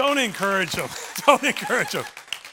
don't 0.00 0.16
encourage 0.16 0.72
them. 0.72 0.88
Don't 1.26 1.42
encourage 1.44 1.92
them. 1.92 2.06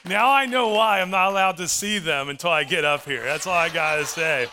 Now 0.06 0.30
I 0.30 0.46
know 0.46 0.68
why 0.68 1.00
I'm 1.00 1.10
not 1.10 1.32
allowed 1.32 1.56
to 1.58 1.68
see 1.70 1.98
them 1.98 2.28
until 2.28 2.50
I 2.50 2.66
get 2.66 2.84
up 2.84 3.06
here. 3.06 3.24
That's 3.24 3.48
all 3.48 3.54
I 3.54 3.70
got 3.70 3.96
to 3.96 4.06
say. 4.06 4.48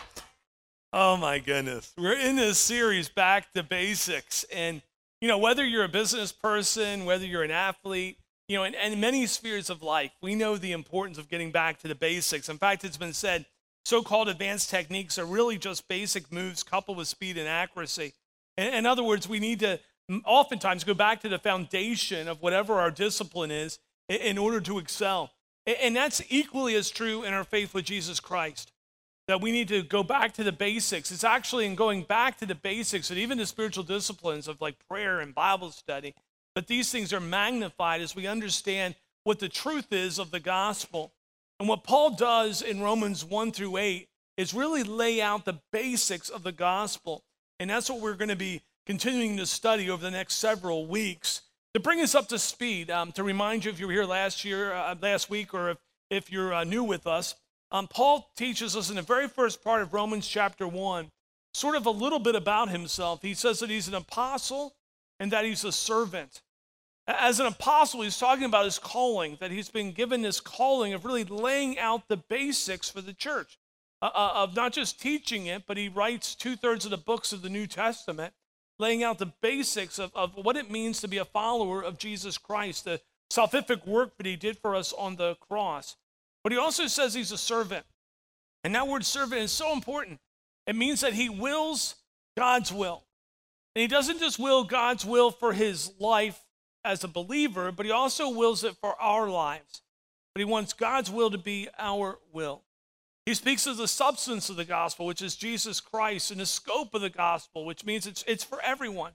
Oh 0.92 1.16
my 1.16 1.40
goodness. 1.40 1.92
We're 1.98 2.16
in 2.16 2.36
this 2.36 2.56
series, 2.56 3.08
Back 3.08 3.52
to 3.54 3.64
Basics. 3.64 4.44
And, 4.44 4.80
you 5.20 5.26
know, 5.26 5.38
whether 5.38 5.66
you're 5.66 5.82
a 5.82 5.88
business 5.88 6.30
person, 6.30 7.04
whether 7.04 7.26
you're 7.26 7.42
an 7.42 7.50
athlete, 7.50 8.18
you 8.46 8.56
know, 8.56 8.62
in, 8.62 8.76
in 8.76 9.00
many 9.00 9.26
spheres 9.26 9.70
of 9.70 9.82
life, 9.82 10.12
we 10.22 10.36
know 10.36 10.56
the 10.56 10.70
importance 10.70 11.18
of 11.18 11.28
getting 11.28 11.50
back 11.50 11.80
to 11.80 11.88
the 11.88 11.96
basics. 11.96 12.48
In 12.48 12.58
fact, 12.58 12.84
it's 12.84 12.96
been 12.96 13.12
said 13.12 13.44
so 13.84 14.02
called 14.02 14.28
advanced 14.28 14.70
techniques 14.70 15.18
are 15.18 15.26
really 15.26 15.58
just 15.58 15.88
basic 15.88 16.30
moves 16.30 16.62
coupled 16.62 16.96
with 16.96 17.08
speed 17.08 17.38
and 17.38 17.48
accuracy. 17.48 18.12
In, 18.56 18.72
in 18.72 18.86
other 18.86 19.02
words, 19.02 19.28
we 19.28 19.40
need 19.40 19.58
to 19.60 19.80
oftentimes 20.24 20.84
go 20.84 20.94
back 20.94 21.20
to 21.22 21.28
the 21.28 21.38
foundation 21.38 22.28
of 22.28 22.42
whatever 22.42 22.74
our 22.74 22.90
discipline 22.90 23.50
is 23.50 23.78
in, 24.08 24.38
order 24.38 24.60
to 24.60 24.78
excel. 24.78 25.30
And 25.66 25.96
that's 25.96 26.22
equally 26.28 26.74
as 26.74 26.90
true 26.90 27.24
in 27.24 27.32
our 27.32 27.44
faith 27.44 27.74
with 27.74 27.86
Jesus 27.86 28.20
Christ. 28.20 28.70
That 29.26 29.40
we 29.40 29.52
need 29.52 29.68
to 29.68 29.82
go 29.82 30.02
back 30.02 30.34
to 30.34 30.44
the 30.44 30.52
basics. 30.52 31.10
It's 31.10 31.24
actually 31.24 31.64
in 31.64 31.74
going 31.74 32.02
back 32.02 32.36
to 32.38 32.46
the 32.46 32.54
basics 32.54 33.08
and 33.08 33.18
even 33.18 33.38
the 33.38 33.46
spiritual 33.46 33.84
disciplines 33.84 34.48
of 34.48 34.60
like 34.60 34.76
prayer 34.86 35.20
and 35.20 35.34
Bible 35.34 35.70
study 35.70 36.14
but 36.54 36.68
these 36.68 36.90
things 36.90 37.12
are 37.12 37.20
magnified 37.20 38.00
as 38.00 38.14
we 38.14 38.26
understand 38.26 38.94
what 39.24 39.40
the 39.40 39.48
truth 39.48 39.92
is 39.92 40.18
of 40.18 40.30
the 40.30 40.40
gospel. 40.40 41.12
And 41.58 41.68
what 41.68 41.84
Paul 41.84 42.10
does 42.10 42.62
in 42.62 42.80
Romans 42.80 43.24
1 43.24 43.52
through 43.52 43.76
8 43.76 44.08
is 44.36 44.54
really 44.54 44.82
lay 44.82 45.20
out 45.20 45.44
the 45.44 45.60
basics 45.72 46.28
of 46.28 46.42
the 46.42 46.52
gospel. 46.52 47.24
And 47.58 47.70
that's 47.70 47.90
what 47.90 48.00
we're 48.00 48.14
going 48.14 48.28
to 48.28 48.36
be 48.36 48.62
continuing 48.86 49.36
to 49.38 49.46
study 49.46 49.90
over 49.90 50.02
the 50.02 50.10
next 50.10 50.34
several 50.34 50.86
weeks 50.86 51.42
to 51.74 51.80
bring 51.80 52.00
us 52.00 52.14
up 52.14 52.28
to 52.28 52.38
speed. 52.38 52.90
Um, 52.90 53.12
to 53.12 53.22
remind 53.24 53.64
you, 53.64 53.70
if 53.70 53.80
you 53.80 53.86
were 53.86 53.92
here 53.92 54.04
last 54.04 54.44
year, 54.44 54.72
uh, 54.72 54.94
last 55.00 55.30
week, 55.30 55.54
or 55.54 55.70
if, 55.70 55.78
if 56.10 56.30
you're 56.30 56.54
uh, 56.54 56.64
new 56.64 56.84
with 56.84 57.06
us, 57.06 57.34
um, 57.72 57.88
Paul 57.88 58.30
teaches 58.36 58.76
us 58.76 58.90
in 58.90 58.96
the 58.96 59.02
very 59.02 59.28
first 59.28 59.64
part 59.64 59.82
of 59.82 59.92
Romans 59.92 60.28
chapter 60.28 60.68
1 60.68 61.10
sort 61.54 61.76
of 61.76 61.86
a 61.86 61.90
little 61.90 62.18
bit 62.18 62.34
about 62.34 62.68
himself. 62.68 63.22
He 63.22 63.34
says 63.34 63.60
that 63.60 63.70
he's 63.70 63.88
an 63.88 63.94
apostle 63.94 64.74
and 65.20 65.30
that 65.30 65.44
he's 65.44 65.64
a 65.64 65.72
servant. 65.72 66.42
As 67.06 67.38
an 67.38 67.46
apostle, 67.46 68.02
he's 68.02 68.18
talking 68.18 68.44
about 68.44 68.64
his 68.64 68.78
calling, 68.78 69.36
that 69.40 69.50
he's 69.50 69.68
been 69.68 69.92
given 69.92 70.22
this 70.22 70.40
calling 70.40 70.94
of 70.94 71.04
really 71.04 71.24
laying 71.24 71.78
out 71.78 72.08
the 72.08 72.16
basics 72.16 72.88
for 72.88 73.00
the 73.00 73.12
church, 73.12 73.58
uh, 74.02 74.10
uh, 74.14 74.32
of 74.34 74.56
not 74.56 74.72
just 74.72 75.00
teaching 75.00 75.46
it, 75.46 75.64
but 75.66 75.76
he 75.76 75.88
writes 75.88 76.34
two 76.34 76.56
thirds 76.56 76.84
of 76.84 76.90
the 76.90 76.96
books 76.96 77.32
of 77.32 77.42
the 77.42 77.50
New 77.50 77.66
Testament, 77.66 78.32
laying 78.78 79.02
out 79.02 79.18
the 79.18 79.32
basics 79.40 79.98
of, 79.98 80.10
of 80.14 80.34
what 80.34 80.56
it 80.56 80.70
means 80.70 81.00
to 81.00 81.08
be 81.08 81.18
a 81.18 81.24
follower 81.24 81.82
of 81.82 81.98
Jesus 81.98 82.38
Christ, 82.38 82.84
the 82.84 83.00
salvific 83.30 83.86
work 83.86 84.16
that 84.16 84.26
he 84.26 84.36
did 84.36 84.58
for 84.58 84.74
us 84.74 84.92
on 84.92 85.16
the 85.16 85.36
cross. 85.36 85.96
But 86.42 86.52
he 86.52 86.58
also 86.58 86.86
says 86.86 87.14
he's 87.14 87.32
a 87.32 87.38
servant. 87.38 87.86
And 88.62 88.74
that 88.74 88.88
word 88.88 89.04
servant 89.04 89.42
is 89.42 89.52
so 89.52 89.72
important. 89.72 90.20
It 90.66 90.76
means 90.76 91.00
that 91.00 91.14
he 91.14 91.28
wills 91.28 91.96
God's 92.36 92.72
will. 92.72 93.04
And 93.74 93.80
he 93.82 93.88
doesn't 93.88 94.20
just 94.20 94.38
will 94.38 94.64
God's 94.64 95.04
will 95.04 95.30
for 95.30 95.52
his 95.52 95.92
life 95.98 96.40
as 96.84 97.02
a 97.02 97.08
believer, 97.08 97.72
but 97.72 97.86
he 97.86 97.92
also 97.92 98.28
wills 98.28 98.62
it 98.62 98.76
for 98.80 99.00
our 99.00 99.28
lives. 99.28 99.82
But 100.34 100.40
he 100.40 100.44
wants 100.44 100.72
God's 100.72 101.10
will 101.10 101.30
to 101.30 101.38
be 101.38 101.68
our 101.78 102.18
will. 102.32 102.63
He 103.26 103.34
speaks 103.34 103.66
of 103.66 103.76
the 103.76 103.88
substance 103.88 104.50
of 104.50 104.56
the 104.56 104.64
gospel, 104.64 105.06
which 105.06 105.22
is 105.22 105.36
Jesus 105.36 105.80
Christ, 105.80 106.30
and 106.30 106.40
the 106.40 106.46
scope 106.46 106.94
of 106.94 107.00
the 107.00 107.10
gospel, 107.10 107.64
which 107.64 107.84
means 107.84 108.06
it's, 108.06 108.22
it's 108.26 108.44
for 108.44 108.60
everyone. 108.62 109.12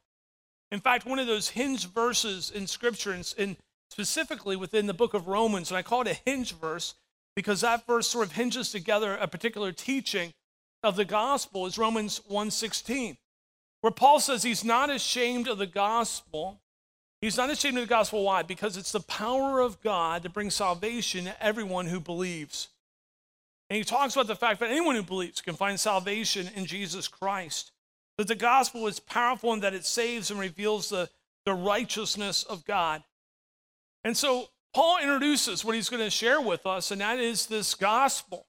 In 0.71 0.79
fact, 0.79 1.05
one 1.05 1.19
of 1.19 1.27
those 1.27 1.49
hinge 1.49 1.87
verses 1.87 2.49
in 2.49 2.67
Scripture, 2.67 3.11
and 3.11 3.57
specifically 3.91 4.55
within 4.55 4.87
the 4.87 4.93
book 4.93 5.13
of 5.13 5.27
Romans, 5.27 5.69
and 5.69 5.77
I 5.77 5.83
call 5.83 6.01
it 6.01 6.07
a 6.07 6.29
hinge 6.29 6.53
verse 6.53 6.95
because 7.35 7.61
that 7.61 7.85
verse 7.85 8.07
sort 8.07 8.25
of 8.25 8.33
hinges 8.33 8.71
together 8.71 9.15
a 9.15 9.27
particular 9.27 9.71
teaching 9.71 10.33
of 10.83 10.95
the 10.95 11.05
gospel, 11.05 11.65
is 11.65 11.77
Romans 11.77 12.21
1.16, 12.29 13.17
where 13.81 13.91
Paul 13.91 14.19
says 14.19 14.43
he's 14.43 14.63
not 14.63 14.89
ashamed 14.89 15.47
of 15.47 15.57
the 15.57 15.67
gospel 15.67 16.61
He's 17.21 17.37
not 17.37 17.49
ashamed 17.49 17.77
of 17.77 17.83
the 17.83 17.89
gospel. 17.89 18.23
Why? 18.23 18.43
Because 18.43 18.77
it's 18.77 18.93
the 18.93 19.01
power 19.01 19.59
of 19.59 19.81
God 19.81 20.23
to 20.23 20.29
bring 20.29 20.49
salvation 20.49 21.25
to 21.25 21.43
everyone 21.43 21.87
who 21.87 21.99
believes. 21.99 22.69
And 23.69 23.77
he 23.77 23.83
talks 23.83 24.15
about 24.15 24.27
the 24.27 24.35
fact 24.35 24.59
that 24.59 24.71
anyone 24.71 24.95
who 24.95 25.03
believes 25.03 25.41
can 25.41 25.55
find 25.55 25.79
salvation 25.79 26.49
in 26.55 26.65
Jesus 26.65 27.07
Christ. 27.07 27.71
That 28.17 28.27
the 28.27 28.35
gospel 28.35 28.87
is 28.87 28.99
powerful 28.99 29.53
and 29.53 29.61
that 29.61 29.73
it 29.73 29.85
saves 29.85 30.31
and 30.31 30.39
reveals 30.39 30.89
the, 30.89 31.09
the 31.45 31.53
righteousness 31.53 32.43
of 32.43 32.65
God. 32.65 33.03
And 34.03 34.17
so 34.17 34.49
Paul 34.73 34.97
introduces 35.01 35.63
what 35.63 35.75
he's 35.75 35.89
going 35.89 36.03
to 36.03 36.09
share 36.09 36.41
with 36.41 36.65
us, 36.65 36.91
and 36.91 37.01
that 37.01 37.19
is 37.19 37.47
this 37.47 37.75
gospel 37.75 38.47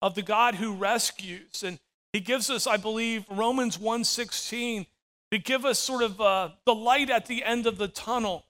of 0.00 0.14
the 0.14 0.22
God 0.22 0.56
who 0.56 0.74
rescues. 0.74 1.62
And 1.62 1.78
he 2.12 2.20
gives 2.20 2.50
us, 2.50 2.66
I 2.66 2.76
believe, 2.76 3.24
Romans 3.30 3.78
1:16 3.78 4.86
to 5.30 5.38
give 5.38 5.64
us 5.64 5.78
sort 5.78 6.02
of 6.02 6.20
uh, 6.20 6.50
the 6.66 6.74
light 6.74 7.08
at 7.08 7.26
the 7.26 7.42
end 7.44 7.66
of 7.66 7.78
the 7.78 7.88
tunnel. 7.88 8.44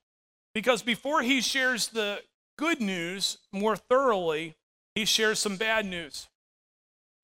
Because 0.53 0.82
before 0.82 1.22
he 1.22 1.41
shares 1.41 1.88
the 1.88 2.22
good 2.59 2.81
news 2.81 3.38
more 3.53 3.77
thoroughly, 3.77 4.56
he 4.95 5.05
shares 5.05 5.39
some 5.39 5.57
bad 5.57 5.87
news. 5.87 6.29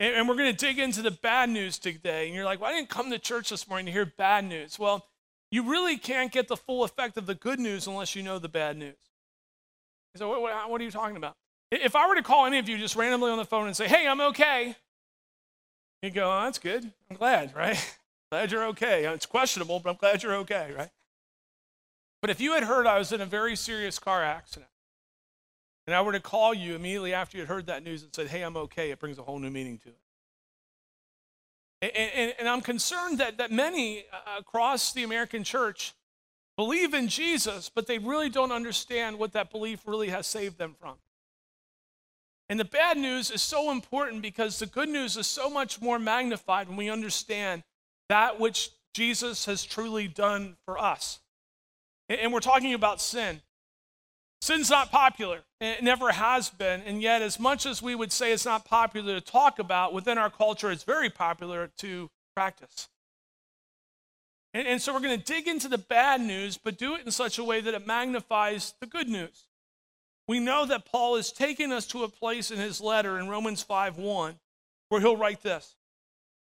And, 0.00 0.14
and 0.14 0.28
we're 0.28 0.36
going 0.36 0.54
to 0.54 0.66
dig 0.66 0.78
into 0.78 1.02
the 1.02 1.10
bad 1.10 1.50
news 1.50 1.78
today. 1.78 2.26
And 2.26 2.34
you're 2.34 2.44
like, 2.44 2.60
well, 2.60 2.70
I 2.70 2.74
didn't 2.74 2.88
come 2.88 3.10
to 3.10 3.18
church 3.18 3.50
this 3.50 3.68
morning 3.68 3.86
to 3.86 3.92
hear 3.92 4.06
bad 4.06 4.44
news. 4.44 4.78
Well, 4.78 5.06
you 5.50 5.68
really 5.68 5.96
can't 5.96 6.30
get 6.30 6.48
the 6.48 6.56
full 6.56 6.84
effect 6.84 7.16
of 7.16 7.26
the 7.26 7.34
good 7.34 7.58
news 7.58 7.86
unless 7.86 8.14
you 8.14 8.22
know 8.22 8.38
the 8.38 8.48
bad 8.48 8.76
news. 8.76 8.96
So, 10.16 10.28
what, 10.28 10.42
what, 10.42 10.70
what 10.70 10.80
are 10.80 10.84
you 10.84 10.90
talking 10.90 11.16
about? 11.16 11.34
If 11.70 11.94
I 11.94 12.08
were 12.08 12.14
to 12.14 12.22
call 12.22 12.46
any 12.46 12.58
of 12.58 12.68
you 12.68 12.78
just 12.78 12.96
randomly 12.96 13.30
on 13.30 13.38
the 13.38 13.44
phone 13.44 13.66
and 13.66 13.76
say, 13.76 13.88
hey, 13.88 14.06
I'm 14.06 14.20
okay, 14.20 14.74
you 16.02 16.10
go, 16.10 16.30
oh, 16.30 16.44
that's 16.44 16.58
good. 16.58 16.90
I'm 17.10 17.16
glad, 17.16 17.54
right? 17.56 17.96
Glad 18.30 18.52
you're 18.52 18.66
okay. 18.66 19.06
It's 19.06 19.24
questionable, 19.24 19.80
but 19.80 19.88
I'm 19.88 19.96
glad 19.96 20.22
you're 20.22 20.34
okay, 20.34 20.70
right? 20.76 20.90
But 22.20 22.28
if 22.28 22.42
you 22.42 22.52
had 22.52 22.64
heard 22.64 22.86
I 22.86 22.98
was 22.98 23.10
in 23.10 23.22
a 23.22 23.26
very 23.26 23.56
serious 23.56 23.98
car 23.98 24.22
accident, 24.22 24.70
and 25.88 25.94
I 25.94 26.02
were 26.02 26.12
to 26.12 26.20
call 26.20 26.52
you 26.52 26.74
immediately 26.74 27.14
after 27.14 27.38
you 27.38 27.44
had 27.44 27.48
heard 27.48 27.66
that 27.68 27.82
news 27.82 28.02
and 28.02 28.14
said, 28.14 28.26
hey, 28.26 28.42
I'm 28.42 28.58
okay, 28.58 28.90
it 28.90 28.98
brings 28.98 29.18
a 29.18 29.22
whole 29.22 29.38
new 29.38 29.48
meaning 29.48 29.78
to 29.78 29.88
it. 29.88 29.98
And, 31.80 32.10
and, 32.14 32.34
and 32.40 32.46
I'm 32.46 32.60
concerned 32.60 33.16
that, 33.20 33.38
that 33.38 33.50
many 33.50 34.04
uh, 34.12 34.38
across 34.38 34.92
the 34.92 35.02
American 35.02 35.44
church 35.44 35.94
believe 36.58 36.92
in 36.92 37.08
Jesus, 37.08 37.70
but 37.74 37.86
they 37.86 37.96
really 37.96 38.28
don't 38.28 38.52
understand 38.52 39.18
what 39.18 39.32
that 39.32 39.50
belief 39.50 39.80
really 39.86 40.10
has 40.10 40.26
saved 40.26 40.58
them 40.58 40.76
from. 40.78 40.96
And 42.50 42.60
the 42.60 42.66
bad 42.66 42.98
news 42.98 43.30
is 43.30 43.40
so 43.40 43.70
important 43.70 44.20
because 44.20 44.58
the 44.58 44.66
good 44.66 44.90
news 44.90 45.16
is 45.16 45.26
so 45.26 45.48
much 45.48 45.80
more 45.80 45.98
magnified 45.98 46.68
when 46.68 46.76
we 46.76 46.90
understand 46.90 47.62
that 48.10 48.38
which 48.38 48.72
Jesus 48.92 49.46
has 49.46 49.64
truly 49.64 50.06
done 50.06 50.58
for 50.66 50.78
us. 50.78 51.20
And 52.10 52.30
we're 52.30 52.40
talking 52.40 52.74
about 52.74 53.00
sin. 53.00 53.40
Sin's 54.40 54.70
not 54.70 54.90
popular, 54.90 55.40
it 55.60 55.82
never 55.82 56.12
has 56.12 56.48
been. 56.48 56.80
And 56.82 57.02
yet, 57.02 57.22
as 57.22 57.40
much 57.40 57.66
as 57.66 57.82
we 57.82 57.94
would 57.94 58.12
say 58.12 58.32
it's 58.32 58.44
not 58.44 58.64
popular 58.64 59.14
to 59.14 59.20
talk 59.20 59.58
about, 59.58 59.92
within 59.92 60.16
our 60.16 60.30
culture, 60.30 60.70
it's 60.70 60.84
very 60.84 61.10
popular 61.10 61.70
to 61.78 62.08
practice. 62.34 62.88
And, 64.54 64.66
and 64.66 64.80
so, 64.80 64.94
we're 64.94 65.00
going 65.00 65.18
to 65.18 65.24
dig 65.24 65.48
into 65.48 65.68
the 65.68 65.78
bad 65.78 66.20
news, 66.20 66.56
but 66.56 66.78
do 66.78 66.94
it 66.94 67.04
in 67.04 67.10
such 67.10 67.38
a 67.38 67.44
way 67.44 67.60
that 67.60 67.74
it 67.74 67.86
magnifies 67.86 68.74
the 68.80 68.86
good 68.86 69.08
news. 69.08 69.44
We 70.28 70.40
know 70.40 70.66
that 70.66 70.84
Paul 70.84 71.16
is 71.16 71.32
taking 71.32 71.72
us 71.72 71.86
to 71.88 72.04
a 72.04 72.08
place 72.08 72.50
in 72.50 72.58
his 72.58 72.80
letter 72.80 73.18
in 73.18 73.28
Romans 73.28 73.62
5 73.62 73.96
1 73.96 74.38
where 74.88 75.00
he'll 75.00 75.16
write 75.16 75.42
this 75.42 75.74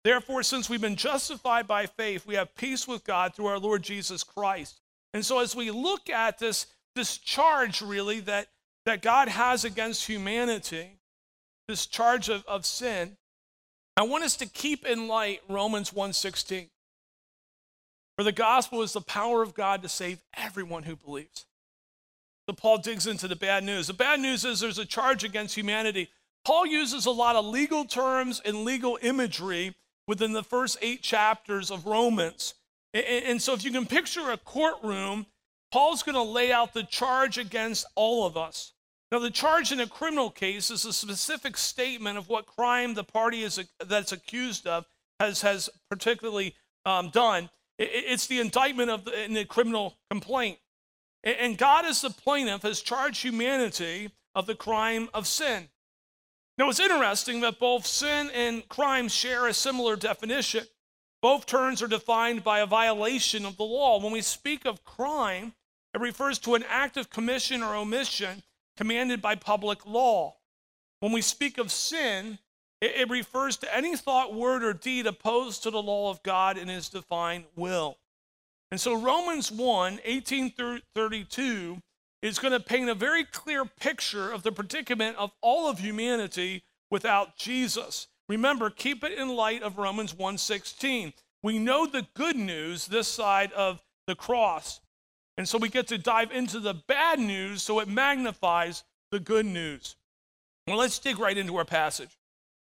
Therefore, 0.04 0.42
since 0.42 0.70
we've 0.70 0.80
been 0.80 0.96
justified 0.96 1.66
by 1.66 1.86
faith, 1.86 2.26
we 2.26 2.34
have 2.34 2.54
peace 2.54 2.88
with 2.88 3.04
God 3.04 3.34
through 3.34 3.46
our 3.46 3.58
Lord 3.58 3.82
Jesus 3.82 4.24
Christ. 4.24 4.80
And 5.12 5.24
so, 5.24 5.40
as 5.40 5.54
we 5.54 5.70
look 5.70 6.08
at 6.08 6.38
this, 6.38 6.66
this 6.94 7.18
charge 7.18 7.82
really 7.82 8.20
that, 8.20 8.48
that 8.86 9.02
God 9.02 9.28
has 9.28 9.64
against 9.64 10.06
humanity, 10.06 10.98
this 11.68 11.86
charge 11.86 12.28
of, 12.28 12.44
of 12.46 12.66
sin, 12.66 13.16
I 13.96 14.02
want 14.02 14.24
us 14.24 14.36
to 14.36 14.46
keep 14.46 14.86
in 14.86 15.08
light 15.08 15.42
Romans 15.48 15.90
1:16. 15.90 16.70
For 18.16 18.24
the 18.24 18.32
gospel 18.32 18.82
is 18.82 18.92
the 18.92 19.00
power 19.00 19.42
of 19.42 19.54
God 19.54 19.82
to 19.82 19.88
save 19.88 20.20
everyone 20.34 20.82
who 20.82 20.96
believes. 20.96 21.46
So 22.48 22.54
Paul 22.54 22.78
digs 22.78 23.06
into 23.06 23.28
the 23.28 23.36
bad 23.36 23.64
news. 23.64 23.86
The 23.86 23.94
bad 23.94 24.20
news 24.20 24.44
is 24.44 24.60
there's 24.60 24.78
a 24.78 24.84
charge 24.84 25.24
against 25.24 25.54
humanity. 25.54 26.10
Paul 26.44 26.66
uses 26.66 27.06
a 27.06 27.10
lot 27.10 27.36
of 27.36 27.44
legal 27.44 27.84
terms 27.84 28.40
and 28.44 28.64
legal 28.64 28.98
imagery 29.02 29.74
within 30.06 30.32
the 30.32 30.42
first 30.42 30.78
eight 30.82 31.02
chapters 31.02 31.70
of 31.70 31.86
Romans. 31.86 32.54
And 32.92 33.40
so, 33.40 33.54
if 33.54 33.64
you 33.64 33.70
can 33.70 33.86
picture 33.86 34.30
a 34.30 34.36
courtroom, 34.36 35.26
Paul's 35.70 36.02
going 36.02 36.14
to 36.14 36.22
lay 36.22 36.52
out 36.52 36.74
the 36.74 36.82
charge 36.82 37.38
against 37.38 37.86
all 37.94 38.26
of 38.26 38.36
us. 38.36 38.72
Now, 39.12 39.18
the 39.18 39.30
charge 39.30 39.72
in 39.72 39.80
a 39.80 39.86
criminal 39.86 40.30
case 40.30 40.70
is 40.70 40.84
a 40.84 40.92
specific 40.92 41.56
statement 41.56 42.16
of 42.16 42.28
what 42.28 42.46
crime 42.46 42.94
the 42.94 43.04
party 43.04 43.42
is, 43.42 43.60
that's 43.84 44.12
accused 44.12 44.66
of 44.66 44.86
has, 45.18 45.42
has 45.42 45.68
particularly 45.90 46.54
um, 46.86 47.10
done. 47.10 47.50
It's 47.78 48.26
the 48.26 48.40
indictment 48.40 48.90
of 48.90 49.04
the, 49.04 49.24
in 49.24 49.32
the 49.32 49.44
criminal 49.44 49.96
complaint. 50.10 50.58
And 51.24 51.58
God, 51.58 51.84
as 51.84 52.00
the 52.00 52.10
plaintiff, 52.10 52.62
has 52.62 52.80
charged 52.80 53.22
humanity 53.22 54.10
of 54.34 54.46
the 54.46 54.54
crime 54.54 55.08
of 55.12 55.26
sin. 55.26 55.68
Now, 56.56 56.68
it's 56.68 56.80
interesting 56.80 57.40
that 57.40 57.58
both 57.58 57.86
sin 57.86 58.30
and 58.34 58.68
crime 58.68 59.08
share 59.08 59.46
a 59.46 59.54
similar 59.54 59.96
definition. 59.96 60.64
Both 61.22 61.46
terms 61.46 61.82
are 61.82 61.88
defined 61.88 62.44
by 62.44 62.60
a 62.60 62.66
violation 62.66 63.44
of 63.44 63.56
the 63.56 63.64
law. 63.64 64.00
When 64.02 64.12
we 64.12 64.22
speak 64.22 64.64
of 64.64 64.84
crime, 64.84 65.52
it 65.94 66.00
refers 66.00 66.38
to 66.40 66.54
an 66.54 66.64
act 66.68 66.96
of 66.96 67.10
commission 67.10 67.62
or 67.62 67.74
omission 67.74 68.42
commanded 68.76 69.20
by 69.20 69.34
public 69.34 69.84
law. 69.84 70.36
When 71.00 71.12
we 71.12 71.22
speak 71.22 71.58
of 71.58 71.72
sin, 71.72 72.38
it, 72.80 73.10
refers 73.10 73.58
to 73.58 73.74
any 73.74 73.96
thought, 73.96 74.34
word, 74.34 74.64
or 74.64 74.72
deed 74.72 75.06
opposed 75.06 75.62
to 75.62 75.70
the 75.70 75.82
law 75.82 76.10
of 76.10 76.22
God 76.22 76.56
and 76.56 76.70
his 76.70 76.88
divine 76.88 77.44
will. 77.54 77.98
And 78.70 78.80
so 78.80 78.94
Romans 78.94 79.50
1 79.50 80.00
18 80.04 80.52
through 80.52 80.80
32 80.94 81.82
is 82.22 82.38
going 82.38 82.52
to 82.52 82.60
paint 82.60 82.88
a 82.88 82.94
very 82.94 83.24
clear 83.24 83.64
picture 83.64 84.30
of 84.30 84.42
the 84.42 84.52
predicament 84.52 85.16
of 85.16 85.32
all 85.42 85.68
of 85.68 85.78
humanity 85.78 86.62
without 86.90 87.36
Jesus. 87.36 88.08
Remember, 88.28 88.70
keep 88.70 89.02
it 89.02 89.12
in 89.12 89.28
light 89.28 89.62
of 89.62 89.76
Romans 89.78 90.14
1:16. 90.14 91.12
We 91.42 91.58
know 91.58 91.86
the 91.86 92.06
good 92.14 92.36
news 92.36 92.86
this 92.86 93.08
side 93.08 93.52
of 93.52 93.82
the 94.06 94.14
cross. 94.14 94.80
And 95.36 95.48
so 95.48 95.58
we 95.58 95.68
get 95.68 95.88
to 95.88 95.98
dive 95.98 96.32
into 96.32 96.60
the 96.60 96.74
bad 96.74 97.18
news 97.18 97.62
so 97.62 97.80
it 97.80 97.88
magnifies 97.88 98.84
the 99.10 99.20
good 99.20 99.46
news. 99.46 99.96
Well, 100.66 100.76
let's 100.76 100.98
dig 100.98 101.18
right 101.18 101.36
into 101.36 101.56
our 101.56 101.64
passage. 101.64 102.16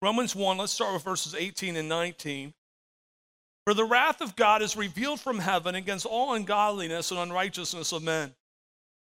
Romans 0.02 0.34
1, 0.34 0.58
let's 0.58 0.72
start 0.72 0.94
with 0.94 1.04
verses 1.04 1.34
18 1.34 1.76
and 1.76 1.88
19. 1.88 2.52
For 3.64 3.74
the 3.74 3.84
wrath 3.84 4.20
of 4.20 4.36
God 4.36 4.62
is 4.62 4.76
revealed 4.76 5.20
from 5.20 5.38
heaven 5.38 5.74
against 5.74 6.06
all 6.06 6.34
ungodliness 6.34 7.10
and 7.10 7.18
unrighteousness 7.18 7.92
of 7.92 8.02
men, 8.02 8.34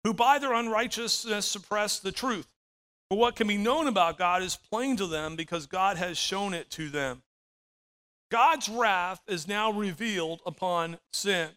who 0.05 0.15
by 0.15 0.39
their 0.39 0.53
unrighteousness 0.53 1.47
suppress 1.47 1.99
the 1.99 2.13
truth. 2.13 2.47
For 3.09 3.19
what 3.19 3.37
can 3.37 3.49
be 3.49 3.59
known 3.59 3.89
about 3.89 4.19
God 4.19 4.43
is 4.43 4.59
plain 4.71 4.97
to 4.99 5.07
them 5.07 5.37
because 5.37 5.67
God 5.67 5.97
has 5.97 6.17
shown 6.17 6.55
it 6.55 6.71
to 6.71 6.89
them. 6.89 7.23
God's 8.31 8.69
wrath 8.69 9.21
is 9.27 9.49
now 9.49 9.73
revealed 9.73 10.41
upon 10.47 10.99
sin. 11.13 11.51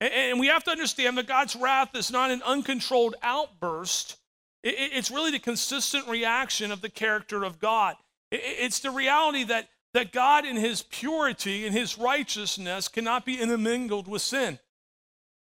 And 0.00 0.40
we 0.40 0.48
have 0.48 0.64
to 0.64 0.70
understand 0.70 1.16
that 1.18 1.26
God's 1.26 1.56
wrath 1.56 1.94
is 1.94 2.10
not 2.10 2.30
an 2.30 2.42
uncontrolled 2.42 3.14
outburst, 3.22 4.16
it's 4.62 5.10
really 5.10 5.30
the 5.30 5.38
consistent 5.38 6.08
reaction 6.08 6.72
of 6.72 6.80
the 6.80 6.88
character 6.88 7.44
of 7.44 7.58
God. 7.58 7.96
It's 8.30 8.80
the 8.80 8.90
reality 8.90 9.44
that, 9.44 9.68
that 9.92 10.10
God, 10.10 10.46
in 10.46 10.56
his 10.56 10.82
purity 10.82 11.66
and 11.66 11.76
his 11.76 11.98
righteousness, 11.98 12.88
cannot 12.88 13.26
be 13.26 13.40
intermingled 13.40 14.08
with 14.08 14.22
sin. 14.22 14.58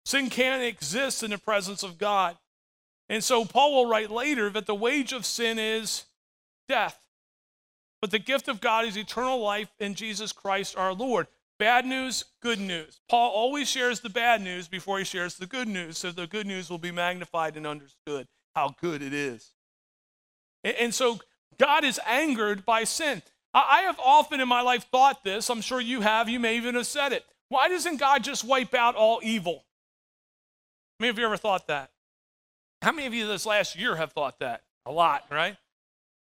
Sin 0.05 0.29
can't 0.29 0.63
exist 0.63 1.23
in 1.23 1.31
the 1.31 1.37
presence 1.37 1.83
of 1.83 1.97
God. 1.97 2.37
And 3.09 3.23
so 3.23 3.45
Paul 3.45 3.73
will 3.73 3.89
write 3.89 4.11
later 4.11 4.49
that 4.51 4.67
the 4.67 4.75
wage 4.75 5.11
of 5.11 5.25
sin 5.25 5.57
is 5.57 6.05
death. 6.67 7.07
But 8.01 8.11
the 8.11 8.19
gift 8.19 8.47
of 8.47 8.61
God 8.61 8.85
is 8.85 8.95
eternal 8.95 9.39
life 9.39 9.69
in 9.79 9.95
Jesus 9.95 10.31
Christ 10.31 10.77
our 10.77 10.93
Lord. 10.93 11.27
Bad 11.59 11.85
news, 11.85 12.23
good 12.41 12.59
news. 12.59 13.01
Paul 13.09 13.31
always 13.31 13.69
shares 13.69 13.99
the 13.99 14.09
bad 14.09 14.41
news 14.41 14.69
before 14.69 14.97
he 14.97 15.03
shares 15.03 15.35
the 15.35 15.45
good 15.45 15.67
news, 15.67 15.97
so 15.97 16.09
the 16.09 16.25
good 16.25 16.47
news 16.47 16.69
will 16.69 16.77
be 16.77 16.91
magnified 16.91 17.57
and 17.57 17.67
understood 17.67 18.27
how 18.55 18.75
good 18.81 19.01
it 19.01 19.13
is. 19.13 19.51
And 20.63 20.95
so 20.95 21.19
God 21.57 21.83
is 21.83 21.99
angered 22.07 22.65
by 22.65 22.85
sin. 22.85 23.21
I 23.53 23.81
have 23.81 23.99
often 23.99 24.39
in 24.39 24.47
my 24.47 24.61
life 24.61 24.85
thought 24.89 25.23
this, 25.23 25.49
I'm 25.49 25.61
sure 25.61 25.81
you 25.81 25.99
have, 26.01 26.29
you 26.29 26.39
may 26.39 26.55
even 26.55 26.75
have 26.75 26.87
said 26.87 27.11
it. 27.11 27.25
Why 27.49 27.67
doesn't 27.67 27.97
God 27.97 28.23
just 28.23 28.45
wipe 28.45 28.73
out 28.73 28.95
all 28.95 29.19
evil? 29.21 29.65
How 30.99 31.03
many 31.03 31.09
of 31.09 31.19
you 31.19 31.25
ever 31.25 31.37
thought 31.37 31.67
that? 31.67 31.91
How 32.81 32.93
many 32.93 33.05
of 33.05 33.13
you 33.13 33.27
this 33.27 33.45
last 33.45 33.77
year 33.77 33.97
have 33.97 34.13
thought 34.13 34.39
that? 34.39 34.61
A 34.85 34.91
lot, 34.91 35.25
right? 35.29 35.57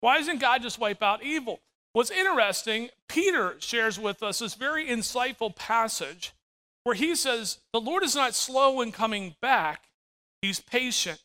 Why 0.01 0.19
doesn't 0.19 0.41
God 0.41 0.63
just 0.63 0.81
wipe 0.81 1.03
out 1.03 1.23
evil? 1.23 1.61
What's 1.93 2.11
interesting, 2.11 2.91
Peter 3.09 3.57
shares 3.59 3.99
with 3.99 4.23
us 4.23 4.41
this 4.41 4.55
very 4.55 4.87
insightful 4.87 5.55
passage 5.55 6.33
where 6.85 6.95
he 6.95 7.15
says, 7.15 7.59
The 7.73 7.81
Lord 7.81 8.03
is 8.03 8.15
not 8.15 8.35
slow 8.35 8.81
in 8.81 8.93
coming 8.93 9.35
back, 9.41 9.85
he's 10.43 10.61
patient. 10.61 11.21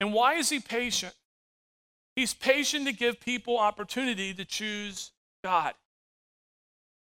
And 0.00 0.12
why 0.12 0.34
is 0.34 0.50
he 0.50 0.60
patient? 0.60 1.14
He's 2.16 2.34
patient 2.34 2.86
to 2.86 2.92
give 2.92 3.20
people 3.20 3.58
opportunity 3.58 4.34
to 4.34 4.44
choose 4.44 5.12
God. 5.44 5.74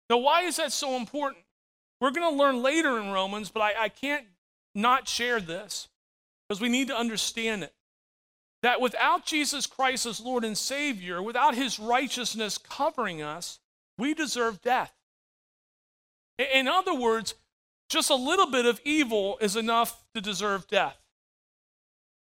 Now, 0.09 0.17
why 0.17 0.41
is 0.43 0.57
that 0.57 0.71
so 0.71 0.95
important? 0.95 1.43
We're 2.01 2.11
going 2.11 2.31
to 2.31 2.37
learn 2.37 2.61
later 2.61 2.99
in 2.99 3.11
Romans, 3.11 3.49
but 3.49 3.61
I, 3.61 3.73
I 3.83 3.89
can't 3.89 4.25
not 4.75 5.07
share 5.07 5.39
this 5.39 5.87
because 6.47 6.61
we 6.61 6.69
need 6.69 6.87
to 6.87 6.95
understand 6.95 7.63
it. 7.63 7.73
That 8.67 8.81
without 8.81 9.25
Jesus 9.25 9.65
Christ 9.65 10.05
as 10.05 10.19
Lord 10.19 10.43
and 10.43 10.57
Savior, 10.57 11.23
without 11.23 11.55
his 11.55 11.79
righteousness 11.79 12.57
covering 12.57 13.21
us, 13.21 13.59
we 13.97 14.13
deserve 14.13 14.61
death. 14.61 14.91
In 16.37 16.67
other 16.67 16.93
words, 16.93 17.35
just 17.87 18.09
a 18.09 18.15
little 18.15 18.51
bit 18.51 18.65
of 18.65 18.81
evil 18.83 19.37
is 19.39 19.55
enough 19.55 20.03
to 20.13 20.19
deserve 20.19 20.67
death. 20.67 20.97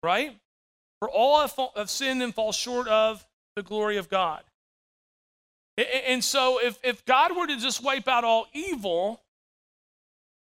Right? 0.03 0.37
For 0.99 1.09
all 1.09 1.39
have 1.75 1.89
sinned 1.89 2.21
and 2.21 2.31
fall 2.31 2.51
short 2.51 2.87
of 2.87 3.25
the 3.55 3.63
glory 3.63 3.97
of 3.97 4.07
God. 4.07 4.43
And 6.05 6.23
so, 6.23 6.59
if, 6.63 6.77
if 6.83 7.03
God 7.05 7.35
were 7.35 7.47
to 7.47 7.57
just 7.57 7.83
wipe 7.83 8.07
out 8.07 8.23
all 8.23 8.45
evil, 8.53 9.23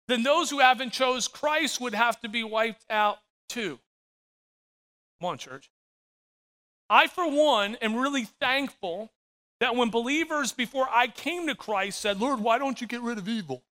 then 0.09 0.23
those 0.23 0.49
who 0.49 0.61
haven't 0.61 0.95
chose 0.95 1.29
Christ 1.29 1.79
would 1.83 1.95
have 1.95 2.19
to 2.23 2.31
be 2.31 2.43
wiped 2.43 2.87
out 2.89 3.19
too. 3.51 3.79
Come 5.21 5.29
on, 5.29 5.37
church. 5.37 5.69
I, 6.94 7.08
for 7.08 7.29
one, 7.29 7.75
am 7.82 7.96
really 7.96 8.23
thankful 8.23 9.11
that 9.58 9.75
when 9.75 9.91
believers 9.91 10.52
before 10.52 10.87
I 10.88 11.08
came 11.08 11.49
to 11.49 11.56
Christ 11.56 12.00
said, 12.00 12.20
Lord, 12.20 12.38
why 12.38 12.56
don't 12.56 12.81
you 12.81 12.87
get 12.87 13.02
rid 13.02 13.19
of 13.19 13.29
evil? 13.29 13.64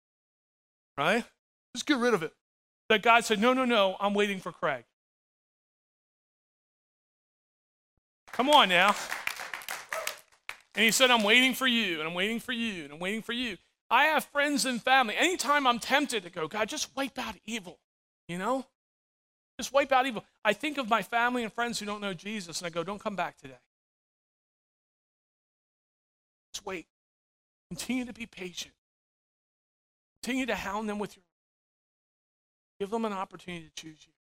Right? 0.97 1.23
Just 1.77 1.85
get 1.85 1.99
rid 1.99 2.15
of 2.15 2.23
it. 2.23 2.33
That 2.89 3.03
God 3.03 3.27
said, 3.27 3.39
No, 3.39 3.53
no, 3.53 3.67
no, 3.67 3.97
I'm 4.01 4.15
waiting 4.15 4.41
for 4.41 4.53
Craig. 4.53 4.85
Come 8.33 8.49
on 8.49 8.71
now. 8.71 8.97
And 10.75 10.83
he 10.83 10.91
said, 10.91 11.11
I'm 11.11 11.23
waiting 11.23 11.53
for 11.53 11.67
you, 11.67 11.99
and 11.99 12.09
I'm 12.09 12.15
waiting 12.15 12.41
for 12.41 12.53
you, 12.53 12.85
and 12.85 12.93
I'm 12.95 13.01
waiting 13.01 13.21
for 13.21 13.35
you. 13.35 13.59
I 13.91 14.05
have 14.05 14.25
friends 14.25 14.65
and 14.65 14.83
family. 14.83 15.15
Anytime 15.15 15.67
I'm 15.67 15.79
tempted 15.79 16.23
to 16.23 16.31
go, 16.31 16.49
God, 16.49 16.71
just 16.71 16.97
wipe 16.97 17.19
out 17.19 17.35
evil, 17.45 17.81
you 18.29 18.39
know? 18.39 18.65
Just 19.61 19.75
wipe 19.75 19.93
out 19.93 20.07
evil. 20.07 20.25
I 20.43 20.55
think 20.55 20.79
of 20.79 20.89
my 20.89 21.03
family 21.03 21.43
and 21.43 21.53
friends 21.53 21.79
who 21.79 21.85
don't 21.85 22.01
know 22.01 22.15
Jesus, 22.15 22.63
and 22.63 22.67
I 22.67 22.71
go, 22.71 22.83
don't 22.83 22.99
come 22.99 23.15
back 23.15 23.37
today. 23.37 23.59
Just 26.55 26.65
wait. 26.65 26.87
Continue 27.69 28.07
to 28.07 28.15
be 28.15 28.25
patient. 28.25 28.73
Continue 30.23 30.47
to 30.47 30.55
hound 30.55 30.89
them 30.89 30.99
with 30.99 31.15
your. 31.15 31.25
Give 32.79 32.89
them 32.89 33.05
an 33.05 33.13
opportunity 33.13 33.67
to 33.67 33.83
choose 33.83 33.99
you. 34.07 34.15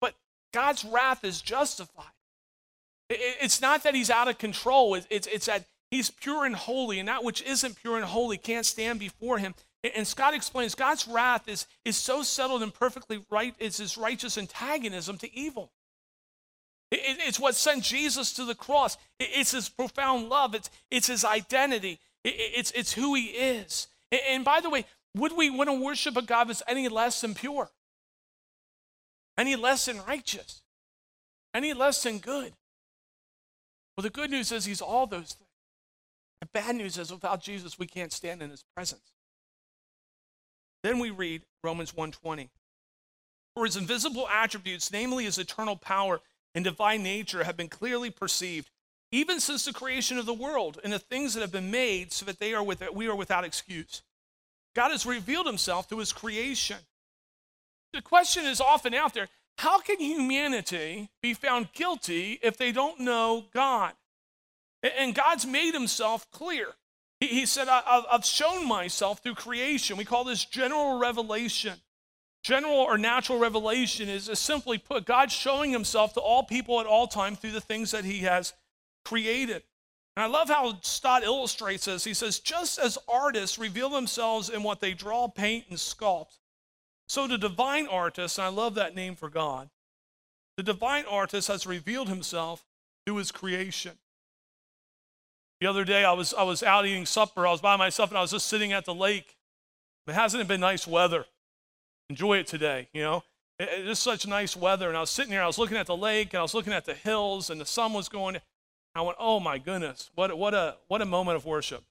But 0.00 0.14
God's 0.54 0.84
wrath 0.84 1.24
is 1.24 1.40
justified. 1.40 2.04
It's 3.10 3.60
not 3.60 3.82
that 3.82 3.96
he's 3.96 4.08
out 4.08 4.28
of 4.28 4.38
control, 4.38 4.94
it's, 4.94 5.26
it's 5.26 5.46
that 5.46 5.64
he's 5.90 6.12
pure 6.12 6.44
and 6.44 6.54
holy, 6.54 7.00
and 7.00 7.08
that 7.08 7.24
which 7.24 7.42
isn't 7.42 7.74
pure 7.74 7.96
and 7.96 8.04
holy 8.04 8.36
can't 8.36 8.64
stand 8.64 9.00
before 9.00 9.38
him. 9.38 9.56
And 9.84 10.06
Stott 10.06 10.34
explains 10.34 10.74
God's 10.74 11.06
wrath 11.06 11.48
is, 11.48 11.66
is 11.84 11.96
so 11.96 12.22
settled 12.22 12.62
and 12.62 12.74
perfectly 12.74 13.24
right, 13.30 13.54
it's 13.58 13.78
his 13.78 13.96
righteous 13.96 14.36
antagonism 14.36 15.18
to 15.18 15.32
evil. 15.34 15.72
it's 16.90 17.38
what 17.38 17.54
sent 17.54 17.84
Jesus 17.84 18.32
to 18.34 18.44
the 18.44 18.56
cross. 18.56 18.96
it's 19.20 19.52
his 19.52 19.68
profound 19.68 20.28
love. 20.28 20.54
It's, 20.54 20.70
it's 20.90 21.06
his 21.06 21.24
identity. 21.24 22.00
it's, 22.24 22.72
it's 22.72 22.92
who 22.92 23.14
he 23.14 23.26
is. 23.26 23.86
and 24.28 24.44
by 24.44 24.60
the 24.60 24.70
way, 24.70 24.84
would 25.14 25.36
we 25.36 25.48
want 25.50 25.68
to 25.68 25.80
worship 25.80 26.16
a 26.16 26.22
God 26.22 26.48
that's 26.48 26.62
any 26.66 26.88
less 26.88 27.20
than 27.20 27.34
pure? 27.34 27.70
Any 29.36 29.54
less 29.54 29.86
than 29.86 30.04
righteous? 30.04 30.62
Any 31.54 31.72
less 31.72 32.02
than 32.02 32.18
good? 32.18 32.52
Well, 33.96 34.02
the 34.02 34.10
good 34.10 34.30
news 34.30 34.50
is 34.52 34.64
he's 34.64 34.80
all 34.80 35.06
those 35.06 35.32
things. 35.32 35.48
The 36.40 36.46
bad 36.46 36.76
news 36.76 36.98
is 36.98 37.12
without 37.12 37.40
Jesus, 37.40 37.78
we 37.78 37.86
can't 37.86 38.12
stand 38.12 38.42
in 38.42 38.50
his 38.50 38.64
presence. 38.74 39.12
Then 40.82 40.98
we 40.98 41.10
read 41.10 41.42
Romans 41.62 41.92
1:20. 41.92 42.50
For 43.54 43.64
his 43.64 43.76
invisible 43.76 44.28
attributes, 44.28 44.92
namely 44.92 45.24
his 45.24 45.38
eternal 45.38 45.76
power 45.76 46.20
and 46.54 46.64
divine 46.64 47.02
nature, 47.02 47.44
have 47.44 47.56
been 47.56 47.68
clearly 47.68 48.10
perceived, 48.10 48.70
even 49.10 49.40
since 49.40 49.64
the 49.64 49.72
creation 49.72 50.18
of 50.18 50.26
the 50.26 50.34
world 50.34 50.78
and 50.84 50.92
the 50.92 50.98
things 50.98 51.34
that 51.34 51.40
have 51.40 51.52
been 51.52 51.70
made, 51.70 52.12
so 52.12 52.24
that 52.26 52.38
they 52.38 52.54
are 52.54 52.62
with, 52.62 52.82
we 52.92 53.08
are 53.08 53.16
without 53.16 53.44
excuse. 53.44 54.02
God 54.74 54.92
has 54.92 55.04
revealed 55.04 55.46
himself 55.46 55.88
through 55.88 55.98
his 55.98 56.12
creation. 56.12 56.78
The 57.92 58.02
question 58.02 58.44
is 58.44 58.60
often 58.60 58.94
out 58.94 59.14
there 59.14 59.28
how 59.58 59.80
can 59.80 59.98
humanity 59.98 61.10
be 61.20 61.34
found 61.34 61.72
guilty 61.72 62.38
if 62.42 62.56
they 62.56 62.70
don't 62.70 63.00
know 63.00 63.46
God? 63.52 63.94
And 64.84 65.16
God's 65.16 65.44
made 65.44 65.74
himself 65.74 66.30
clear. 66.30 66.76
He 67.20 67.46
said, 67.46 67.68
I've 67.68 68.24
shown 68.24 68.66
myself 68.66 69.22
through 69.22 69.34
creation. 69.34 69.96
We 69.96 70.04
call 70.04 70.24
this 70.24 70.44
general 70.44 70.98
revelation. 70.98 71.74
General 72.44 72.76
or 72.76 72.96
natural 72.96 73.40
revelation 73.40 74.08
is, 74.08 74.28
is 74.28 74.38
simply 74.38 74.78
put 74.78 75.04
God 75.04 75.32
showing 75.32 75.72
himself 75.72 76.14
to 76.14 76.20
all 76.20 76.44
people 76.44 76.78
at 76.78 76.86
all 76.86 77.08
time 77.08 77.34
through 77.34 77.50
the 77.50 77.60
things 77.60 77.90
that 77.90 78.04
he 78.04 78.20
has 78.20 78.52
created. 79.04 79.64
And 80.16 80.24
I 80.24 80.26
love 80.26 80.48
how 80.48 80.78
Stott 80.82 81.24
illustrates 81.24 81.86
this. 81.86 82.04
He 82.04 82.14
says, 82.14 82.38
just 82.38 82.78
as 82.78 82.98
artists 83.08 83.58
reveal 83.58 83.88
themselves 83.88 84.48
in 84.48 84.62
what 84.62 84.80
they 84.80 84.94
draw, 84.94 85.26
paint, 85.28 85.64
and 85.68 85.78
sculpt, 85.78 86.38
so 87.08 87.26
the 87.26 87.38
divine 87.38 87.88
artist, 87.88 88.38
and 88.38 88.44
I 88.44 88.50
love 88.50 88.76
that 88.76 88.94
name 88.94 89.16
for 89.16 89.28
God, 89.28 89.70
the 90.56 90.62
divine 90.62 91.04
artist 91.08 91.48
has 91.48 91.66
revealed 91.66 92.08
himself 92.08 92.64
through 93.04 93.16
his 93.16 93.32
creation. 93.32 93.98
The 95.60 95.66
other 95.66 95.84
day, 95.84 96.04
I 96.04 96.12
was, 96.12 96.34
I 96.34 96.44
was 96.44 96.62
out 96.62 96.86
eating 96.86 97.06
supper. 97.06 97.46
I 97.46 97.50
was 97.50 97.60
by 97.60 97.76
myself 97.76 98.10
and 98.10 98.18
I 98.18 98.20
was 98.20 98.30
just 98.30 98.46
sitting 98.46 98.72
at 98.72 98.84
the 98.84 98.94
lake. 98.94 99.36
It 100.06 100.14
hasn't 100.14 100.40
it 100.40 100.48
been 100.48 100.60
nice 100.60 100.86
weather. 100.86 101.26
Enjoy 102.08 102.38
it 102.38 102.46
today, 102.46 102.88
you 102.92 103.02
know? 103.02 103.24
It, 103.58 103.68
it's 103.88 104.00
such 104.00 104.26
nice 104.26 104.56
weather. 104.56 104.88
And 104.88 104.96
I 104.96 105.00
was 105.00 105.10
sitting 105.10 105.30
there, 105.30 105.42
I 105.42 105.46
was 105.46 105.58
looking 105.58 105.76
at 105.76 105.86
the 105.86 105.96
lake 105.96 106.32
and 106.32 106.38
I 106.38 106.42
was 106.42 106.54
looking 106.54 106.72
at 106.72 106.84
the 106.84 106.94
hills 106.94 107.50
and 107.50 107.60
the 107.60 107.66
sun 107.66 107.92
was 107.92 108.08
going. 108.08 108.38
I 108.94 109.02
went, 109.02 109.16
oh 109.20 109.40
my 109.40 109.58
goodness, 109.58 110.10
what, 110.14 110.36
what, 110.36 110.54
a, 110.54 110.76
what 110.88 111.02
a 111.02 111.06
moment 111.06 111.36
of 111.36 111.44
worship. 111.44 111.84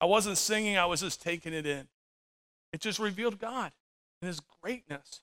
I 0.00 0.06
wasn't 0.06 0.38
singing, 0.38 0.76
I 0.78 0.86
was 0.86 1.00
just 1.00 1.20
taking 1.20 1.52
it 1.52 1.66
in. 1.66 1.88
It 2.72 2.80
just 2.80 2.98
revealed 2.98 3.38
God 3.38 3.72
and 4.22 4.28
His 4.28 4.40
greatness. 4.62 5.20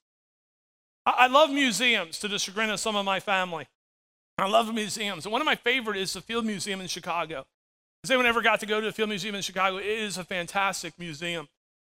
I, 1.05 1.12
I 1.19 1.27
love 1.27 1.50
museums 1.50 2.19
to 2.19 2.27
the 2.27 2.38
chagrin 2.38 2.69
of 2.69 2.79
some 2.79 2.95
of 2.95 3.05
my 3.05 3.19
family. 3.19 3.67
I 4.38 4.50
love 4.50 4.74
museums. 4.74 5.25
And 5.25 5.32
one 5.32 5.42
of 5.42 5.46
my 5.46 5.56
favorite 5.56 5.98
is 5.98 6.13
the 6.13 6.22
Field 6.22 6.46
Museum 6.46 6.82
in 6.82 6.88
Chicago. 6.88 7.46
Has 8.04 8.12
anyone 8.12 8.25
ever 8.25 8.42
got 8.42 8.60
to 8.60 8.65
go 8.65 8.82
to 8.82 8.88
the 8.88 8.92
Field 8.92 9.10
Museum 9.10 9.34
in 9.34 9.42
Chicago? 9.42 9.77
It 9.77 9.86
is 9.86 10.18
a 10.18 10.25
fantastic 10.25 11.00
museum. 11.00 11.48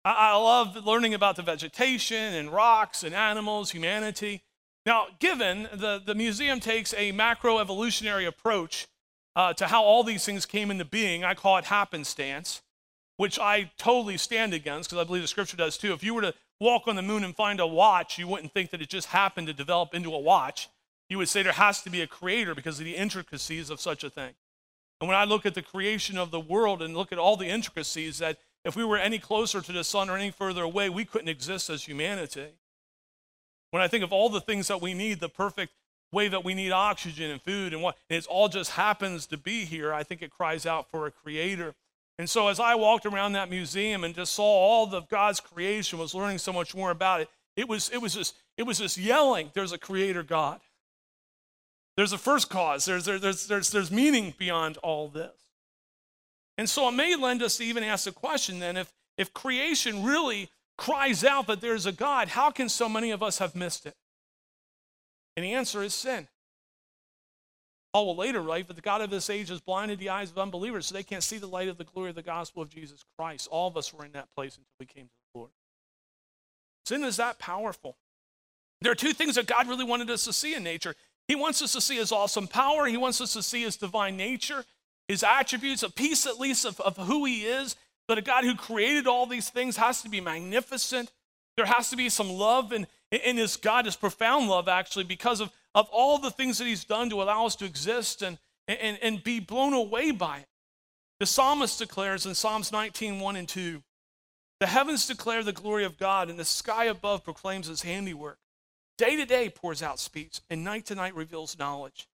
I, 0.04 0.32
I 0.32 0.36
love 0.36 0.76
learning 0.86 1.14
about 1.14 1.36
the 1.36 1.44
vegetation 1.44 2.34
and 2.34 2.52
rocks 2.52 3.04
and 3.04 3.14
animals, 3.14 3.72
humanity. 3.72 4.42
Now, 4.88 5.08
given 5.20 5.70
the, 5.72 6.02
the 6.04 6.16
museum 6.16 6.60
takes 6.60 6.94
a 6.96 7.14
macroevolutionary 7.14 8.28
approach 8.28 8.88
uh, 9.36 9.54
to 9.54 9.68
how 9.68 9.84
all 9.84 10.04
these 10.04 10.26
things 10.26 10.48
came 10.48 10.72
into 10.72 10.84
being, 10.84 11.24
I 11.24 11.36
call 11.36 11.58
it 11.60 11.66
happenstance, 11.66 12.64
which 13.18 13.38
I 13.38 13.72
totally 13.78 14.18
stand 14.18 14.56
against 14.56 14.90
because 14.90 15.02
I 15.02 15.06
believe 15.06 15.22
the 15.22 15.28
scripture 15.28 15.58
does 15.58 15.78
too. 15.78 15.94
If 15.94 16.04
you 16.04 16.16
were 16.16 16.24
to 16.24 16.34
walk 16.60 16.88
on 16.88 16.96
the 16.96 17.04
moon 17.04 17.24
and 17.24 17.36
find 17.36 17.60
a 17.60 17.68
watch, 17.68 18.18
you 18.18 18.28
wouldn't 18.28 18.52
think 18.52 18.72
that 18.72 18.82
it 18.82 18.90
just 18.90 19.10
happened 19.10 19.46
to 19.46 19.54
develop 19.54 19.94
into 19.94 20.14
a 20.16 20.20
watch. 20.20 20.68
You 21.12 21.18
would 21.18 21.28
say 21.28 21.44
there 21.44 21.52
has 21.52 21.82
to 21.82 21.90
be 21.90 22.00
a 22.00 22.08
creator 22.08 22.56
because 22.56 22.80
of 22.80 22.86
the 22.86 22.96
intricacies 22.96 23.70
of 23.70 23.82
such 23.82 24.06
a 24.06 24.10
thing. 24.10 24.32
And 25.02 25.10
when 25.10 25.18
I 25.18 25.26
look 25.26 25.46
at 25.46 25.56
the 25.56 25.62
creation 25.62 26.18
of 26.18 26.32
the 26.32 26.40
world 26.40 26.82
and 26.82 26.96
look 26.96 27.12
at 27.12 27.18
all 27.18 27.36
the 27.36 27.50
intricacies, 27.50 28.20
that 28.20 28.38
if 28.64 28.78
we 28.78 28.86
were 28.86 28.98
any 28.98 29.20
closer 29.20 29.60
to 29.60 29.74
the 29.74 29.84
sun 29.84 30.10
or 30.10 30.16
any 30.16 30.32
further 30.32 30.64
away, 30.64 30.88
we 30.88 31.04
couldn't 31.04 31.28
exist 31.28 31.70
as 31.70 31.84
humanity. 31.84 32.52
When 33.72 33.82
I 33.82 33.90
think 33.90 34.06
of 34.06 34.14
all 34.14 34.30
the 34.30 34.40
things 34.40 34.70
that 34.70 34.82
we 34.82 34.94
need, 34.94 35.20
the 35.20 35.28
perfect 35.28 35.74
way 36.14 36.30
that 36.30 36.46
we 36.46 36.54
need 36.54 36.72
oxygen 36.72 37.30
and 37.30 37.42
food 37.42 37.74
and 37.74 37.84
what, 37.84 37.98
and 38.10 38.18
it 38.18 38.26
all 38.28 38.48
just 38.48 38.72
happens 38.72 39.26
to 39.26 39.38
be 39.38 39.66
here, 39.66 39.94
I 39.94 40.04
think 40.04 40.22
it 40.22 40.32
cries 40.32 40.66
out 40.66 40.90
for 40.90 41.08
a 41.08 41.12
creator. 41.12 41.76
And 42.20 42.30
so 42.30 42.48
as 42.48 42.58
I 42.58 42.76
walked 42.76 43.06
around 43.06 43.34
that 43.34 43.50
museum 43.50 44.06
and 44.06 44.16
just 44.16 44.32
saw 44.32 44.46
all 44.46 44.96
of 44.96 45.10
God's 45.10 45.42
creation, 45.42 46.00
was 46.00 46.16
learning 46.16 46.38
so 46.38 46.54
much 46.54 46.74
more 46.74 46.90
about 46.90 47.20
it, 47.20 47.30
it 47.58 47.68
was, 47.68 47.90
it 47.90 47.98
was 47.98 48.14
just, 48.14 48.34
it 48.56 48.64
was 48.64 48.78
just 48.78 48.98
yelling, 48.98 49.52
there's 49.54 49.74
a 49.74 49.78
creator 49.78 50.24
God. 50.24 50.62
There's 52.02 52.14
a 52.14 52.18
first 52.18 52.50
cause. 52.50 52.86
There's, 52.86 53.06
there's, 53.06 53.46
there's, 53.46 53.70
there's 53.70 53.92
meaning 53.92 54.34
beyond 54.40 54.78
all 54.78 55.08
this. 55.08 55.36
And 56.58 56.68
so 56.68 56.90
it 56.90 56.94
may 56.94 57.16
lend 57.16 57.44
us 57.44 57.58
to 57.58 57.64
even 57.64 57.84
ask 57.84 58.06
the 58.06 58.12
question 58.12 58.58
then 58.58 58.76
if, 58.76 58.92
if 59.20 59.32
creation 59.36 60.04
really 60.04 60.50
cries 60.80 61.24
out 61.24 61.46
that 61.46 61.62
there's 61.62 61.86
a 61.86 61.92
God, 61.92 62.30
how 62.30 62.50
can 62.50 62.70
so 62.70 62.90
many 62.90 63.12
of 63.12 63.22
us 63.22 63.38
have 63.38 63.56
missed 63.56 63.86
it? 63.86 63.94
And 65.38 65.46
the 65.46 65.54
answer 65.54 65.84
is 65.84 65.94
sin. 65.94 66.28
Paul 67.94 68.08
will 68.08 68.16
later 68.16 68.42
write, 68.42 68.66
but 68.66 68.78
the 68.78 68.82
God 68.82 69.02
of 69.02 69.12
this 69.12 69.30
age 69.30 69.50
has 69.50 69.62
blinded 69.62 70.00
the 70.00 70.10
eyes 70.10 70.32
of 70.32 70.40
unbelievers 70.40 70.88
so 70.88 70.96
they 70.96 71.04
can't 71.04 71.22
see 71.22 71.38
the 71.38 71.46
light 71.46 71.70
of 71.70 71.78
the 71.78 71.84
glory 71.84 72.10
of 72.10 72.16
the 72.16 72.24
gospel 72.24 72.64
of 72.64 72.70
Jesus 72.70 73.06
Christ. 73.16 73.48
All 73.52 73.68
of 73.68 73.78
us 73.78 73.94
were 73.94 74.06
in 74.06 74.14
that 74.14 74.34
place 74.36 74.56
until 74.56 74.74
we 74.80 74.88
came 74.88 75.06
to 75.06 75.12
the 75.36 75.40
Lord. 75.40 75.52
Sin 76.84 77.04
is 77.04 77.18
that 77.18 77.38
powerful. 77.38 77.96
There 78.82 78.92
are 78.92 78.96
two 78.96 79.14
things 79.14 79.36
that 79.36 79.46
God 79.46 79.68
really 79.68 79.86
wanted 79.86 80.10
us 80.10 80.26
to 80.26 80.34
see 80.34 80.56
in 80.56 80.64
nature. 80.64 80.96
He 81.32 81.36
wants 81.36 81.62
us 81.62 81.72
to 81.72 81.80
see 81.80 81.96
his 81.96 82.12
awesome 82.12 82.46
power, 82.46 82.88
he 82.88 82.98
wants 82.98 83.22
us 83.22 83.32
to 83.32 83.42
see 83.42 83.64
his 83.64 83.78
divine 83.78 84.18
nature, 84.18 84.66
his 85.08 85.24
attributes, 85.24 85.82
a 85.82 85.90
piece 85.90 86.26
at 86.26 86.42
least 86.42 86.66
of, 86.66 86.78
of 86.82 86.98
who 86.98 87.24
he 87.24 87.46
is. 87.46 87.78
That 88.10 88.18
a 88.18 88.22
God 88.22 88.44
who 88.44 88.54
created 88.54 89.08
all 89.08 89.26
these 89.26 89.50
things 89.50 89.78
has 89.78 90.02
to 90.02 90.10
be 90.10 90.20
magnificent. 90.20 91.10
There 91.56 91.66
has 91.66 91.90
to 91.90 91.96
be 91.96 92.10
some 92.10 92.30
love 92.30 92.74
in, 92.74 92.86
in 93.12 93.38
his 93.38 93.56
God, 93.56 93.86
his 93.86 93.96
profound 93.96 94.50
love, 94.50 94.68
actually, 94.68 95.06
because 95.06 95.40
of, 95.40 95.52
of 95.74 95.88
all 95.90 96.18
the 96.18 96.32
things 96.32 96.58
that 96.58 96.68
he's 96.68 96.84
done 96.84 97.10
to 97.12 97.22
allow 97.22 97.46
us 97.46 97.56
to 97.56 97.66
exist 97.66 98.22
and, 98.22 98.38
and, 98.68 99.00
and 99.02 99.24
be 99.24 99.40
blown 99.40 99.72
away 99.72 100.12
by 100.12 100.40
it. 100.40 100.50
The 101.22 101.28
psalmist 101.28 101.80
declares 101.80 102.26
in 102.26 102.36
Psalms 102.36 102.74
19, 102.74 103.22
1 103.22 103.36
and 103.38 103.48
2, 103.48 103.82
the 104.60 104.68
heavens 104.68 105.08
declare 105.08 105.44
the 105.44 105.54
glory 105.54 105.86
of 105.86 105.98
God, 105.98 106.30
and 106.30 106.38
the 106.38 106.44
sky 106.44 106.86
above 106.86 107.24
proclaims 107.24 107.68
his 107.68 107.84
handiwork. 107.84 108.41
Day 108.98 109.16
to 109.16 109.26
day 109.26 109.50
pours 109.50 109.82
out 109.82 110.00
speech, 110.00 110.42
and 110.50 110.64
night 110.64 110.86
to 110.88 110.96
night 110.96 111.16
reveals 111.16 111.58
knowledge. 111.58 112.08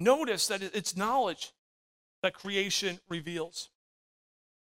Notice 0.00 0.46
that 0.48 0.62
it's 0.62 0.96
knowledge 0.96 1.52
that 2.22 2.34
creation 2.34 2.98
reveals. 3.08 3.68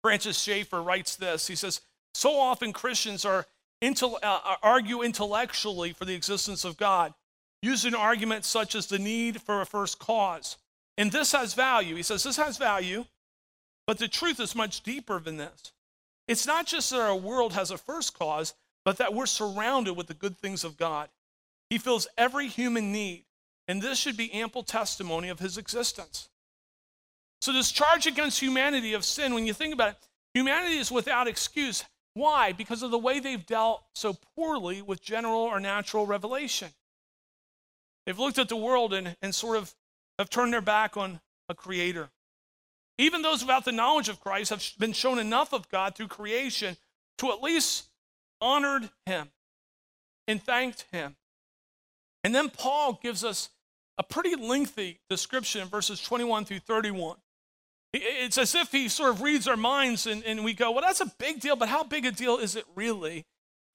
Francis 0.02 0.40
Schaeffer 0.40 0.82
writes 0.82 1.16
this. 1.16 1.48
He 1.48 1.56
says, 1.56 1.82
So 2.14 2.38
often 2.40 2.74
Christians 2.74 3.26
are 3.26 3.46
intel- 3.82 4.20
uh, 4.22 4.56
argue 4.62 5.02
intellectually 5.02 5.94
for 5.94 6.06
the 6.06 6.14
existence 6.14 6.66
of 6.66 6.78
God, 6.78 7.14
using 7.62 7.96
arguments 7.96 8.48
such 8.48 8.76
as 8.76 8.88
the 8.88 9.00
need 9.00 9.42
for 9.42 9.62
a 9.62 9.66
first 9.66 10.00
cause. 10.00 10.58
And 10.98 11.12
this 11.12 11.32
has 11.32 11.54
value. 11.54 11.96
He 11.96 12.04
says, 12.04 12.24
This 12.24 12.38
has 12.38 12.58
value, 12.58 13.06
but 13.88 13.98
the 13.98 14.08
truth 14.08 14.40
is 14.40 14.56
much 14.56 14.82
deeper 14.82 15.20
than 15.20 15.38
this. 15.38 15.72
It's 16.28 16.48
not 16.48 16.68
just 16.68 16.90
that 16.92 17.02
our 17.02 17.16
world 17.16 17.54
has 17.54 17.72
a 17.72 17.78
first 17.78 18.18
cause, 18.18 18.54
but 18.86 18.98
that 18.98 19.14
we're 19.14 19.26
surrounded 19.26 19.94
with 19.94 20.08
the 20.08 20.14
good 20.14 20.38
things 20.38 20.64
of 20.64 20.78
God. 20.78 21.10
He 21.74 21.80
fills 21.80 22.06
every 22.20 22.50
human 22.50 22.92
need, 22.92 23.26
and 23.68 23.82
this 23.82 23.98
should 23.98 24.16
be 24.16 24.32
ample 24.32 24.62
testimony 24.62 25.30
of 25.30 25.40
his 25.40 25.58
existence. 25.58 26.30
So, 27.42 27.52
this 27.52 27.72
charge 27.72 28.06
against 28.06 28.40
humanity 28.40 28.94
of 28.94 29.04
sin, 29.04 29.34
when 29.34 29.48
you 29.48 29.56
think 29.56 29.74
about 29.74 29.90
it, 29.90 29.96
humanity 30.36 30.78
is 30.78 30.92
without 30.92 31.28
excuse. 31.28 31.84
Why? 32.14 32.52
Because 32.52 32.84
of 32.84 32.92
the 32.92 33.00
way 33.00 33.20
they've 33.20 33.44
dealt 33.44 33.84
so 33.96 34.16
poorly 34.36 34.84
with 34.84 35.02
general 35.02 35.40
or 35.40 35.60
natural 35.60 36.06
revelation. 36.06 36.70
They've 38.06 38.20
looked 38.20 38.38
at 38.38 38.50
the 38.50 38.56
world 38.56 38.94
and, 38.94 39.18
and 39.24 39.34
sort 39.34 39.58
of 39.58 39.74
have 40.20 40.30
turned 40.30 40.54
their 40.54 40.62
back 40.62 40.96
on 40.96 41.22
a 41.50 41.56
creator. 41.56 42.12
Even 43.00 43.24
those 43.24 43.42
without 43.42 43.66
the 43.66 43.72
knowledge 43.72 44.10
of 44.10 44.20
Christ 44.20 44.52
have 44.52 44.64
been 44.78 44.94
shown 44.94 45.18
enough 45.18 45.54
of 45.54 45.70
God 45.70 45.96
through 45.96 46.10
creation 46.10 46.78
to 47.18 47.32
at 47.32 47.42
least 47.42 47.88
honored 48.40 48.92
him 49.08 49.30
and 50.28 50.40
thanked 50.40 50.86
him. 50.92 51.16
And 52.24 52.34
then 52.34 52.50
Paul 52.50 53.00
gives 53.02 53.24
us 53.24 53.50
a 53.98 54.04
pretty 54.04 54.36
lengthy 54.36 55.00
description 55.10 55.62
in 55.62 55.68
verses 55.68 56.02
21 56.02 56.46
through 56.46 56.60
31 56.60 57.18
it's 57.94 58.40
as 58.40 58.56
if 58.56 58.72
he 58.72 58.90
sort 58.90 59.12
of 59.12 59.22
reads 59.22 59.48
our 59.48 59.58
minds 59.58 60.08
and, 60.08 60.24
and 60.24 60.44
we 60.44 60.54
go, 60.54 60.72
well, 60.72 60.82
that's 60.82 61.02
a 61.02 61.12
big 61.20 61.40
deal, 61.40 61.56
but 61.56 61.70
how 61.70 61.84
big 61.84 62.06
a 62.06 62.12
deal 62.12 62.38
is 62.38 62.56
it 62.56 62.66
really? 62.76 63.26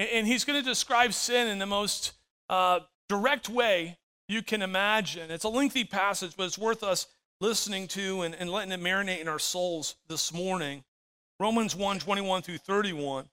And, 0.00 0.26
he's 0.26 0.44
going 0.44 0.60
to 0.62 0.68
describe 0.68 1.12
sin 1.12 1.48
in 1.48 1.58
the 1.58 1.66
most 1.66 2.12
uh, 2.48 2.80
direct 3.08 3.48
way 3.48 3.98
you 4.28 4.42
can 4.42 4.62
imagine. 4.62 5.30
It's 5.30 5.44
a 5.44 5.48
lengthy 5.48 5.84
passage, 5.84 6.34
but 6.36 6.46
it's 6.46 6.58
worth 6.58 6.82
us 6.82 7.06
listening 7.40 7.88
to 7.88 8.22
and, 8.22 8.34
and 8.34 8.50
letting 8.50 8.72
it 8.72 8.80
marinate 8.80 9.20
in 9.20 9.28
our 9.28 9.38
souls 9.38 9.96
this 10.08 10.32
morning. 10.32 10.84
Romans 11.40 11.74
1 11.74 12.00
21 12.00 12.42
through 12.42 12.58
31. 12.58 13.28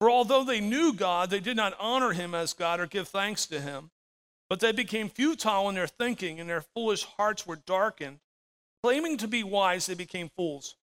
For 0.00 0.10
although 0.10 0.42
they 0.42 0.60
knew 0.60 0.92
God, 0.92 1.30
they 1.30 1.40
did 1.40 1.56
not 1.56 1.74
honor 1.78 2.12
him 2.12 2.34
as 2.34 2.52
God 2.52 2.80
or 2.80 2.86
give 2.86 3.06
thanks 3.06 3.46
to 3.46 3.60
him, 3.60 3.91
but 4.52 4.60
they 4.60 4.70
became 4.70 5.08
futile 5.08 5.70
in 5.70 5.74
their 5.74 5.86
thinking, 5.86 6.38
and 6.38 6.46
their 6.46 6.60
foolish 6.60 7.04
hearts 7.04 7.46
were 7.46 7.56
darkened. 7.56 8.18
Claiming 8.82 9.16
to 9.16 9.26
be 9.26 9.42
wise, 9.42 9.86
they 9.86 9.94
became 9.94 10.28
fools 10.36 10.76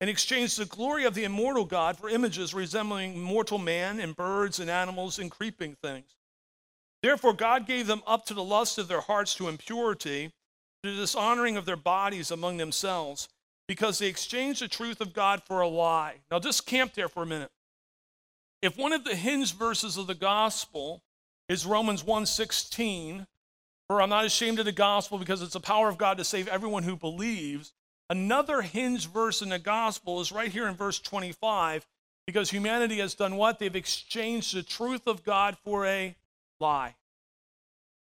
and 0.00 0.10
exchanged 0.10 0.58
the 0.58 0.64
glory 0.64 1.04
of 1.04 1.14
the 1.14 1.22
immortal 1.22 1.64
God 1.64 1.96
for 1.96 2.08
images 2.08 2.52
resembling 2.52 3.20
mortal 3.20 3.58
man 3.58 4.00
and 4.00 4.16
birds 4.16 4.58
and 4.58 4.68
animals 4.68 5.20
and 5.20 5.30
creeping 5.30 5.76
things. 5.80 6.16
Therefore, 7.00 7.34
God 7.34 7.68
gave 7.68 7.86
them 7.86 8.02
up 8.04 8.26
to 8.26 8.34
the 8.34 8.42
lust 8.42 8.78
of 8.78 8.88
their 8.88 9.02
hearts 9.02 9.32
to 9.36 9.46
impurity, 9.46 10.32
to 10.82 10.90
the 10.90 11.00
dishonoring 11.00 11.56
of 11.56 11.66
their 11.66 11.76
bodies 11.76 12.32
among 12.32 12.56
themselves, 12.56 13.28
because 13.68 14.00
they 14.00 14.08
exchanged 14.08 14.60
the 14.60 14.66
truth 14.66 15.00
of 15.00 15.12
God 15.12 15.44
for 15.44 15.60
a 15.60 15.68
lie. 15.68 16.16
Now, 16.32 16.40
just 16.40 16.66
camp 16.66 16.94
there 16.94 17.08
for 17.08 17.22
a 17.22 17.26
minute. 17.26 17.52
If 18.60 18.76
one 18.76 18.92
of 18.92 19.04
the 19.04 19.14
hinge 19.14 19.54
verses 19.54 19.96
of 19.96 20.08
the 20.08 20.16
gospel 20.16 21.00
is 21.48 21.66
Romans 21.66 22.02
1:16, 22.02 23.26
for 23.88 24.02
I'm 24.02 24.10
not 24.10 24.24
ashamed 24.24 24.58
of 24.58 24.66
the 24.66 24.72
gospel 24.72 25.18
because 25.18 25.42
it's 25.42 25.54
the 25.54 25.60
power 25.60 25.88
of 25.88 25.98
God 25.98 26.18
to 26.18 26.24
save 26.24 26.48
everyone 26.48 26.82
who 26.82 26.96
believes. 26.96 27.72
Another 28.10 28.62
hinge 28.62 29.06
verse 29.08 29.42
in 29.42 29.50
the 29.50 29.58
gospel 29.58 30.20
is 30.20 30.32
right 30.32 30.50
here 30.50 30.66
in 30.66 30.74
verse 30.74 30.98
25. 30.98 31.86
Because 32.26 32.50
humanity 32.50 32.98
has 32.98 33.14
done 33.14 33.36
what? 33.36 33.58
They've 33.58 33.74
exchanged 33.74 34.54
the 34.54 34.62
truth 34.62 35.06
of 35.06 35.24
God 35.24 35.56
for 35.64 35.86
a 35.86 36.14
lie. 36.60 36.94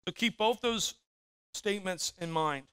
So 0.08 0.14
keep 0.14 0.38
both 0.38 0.62
those 0.62 0.96
statements 1.54 2.14
in 2.20 2.32
mind. 2.32 2.66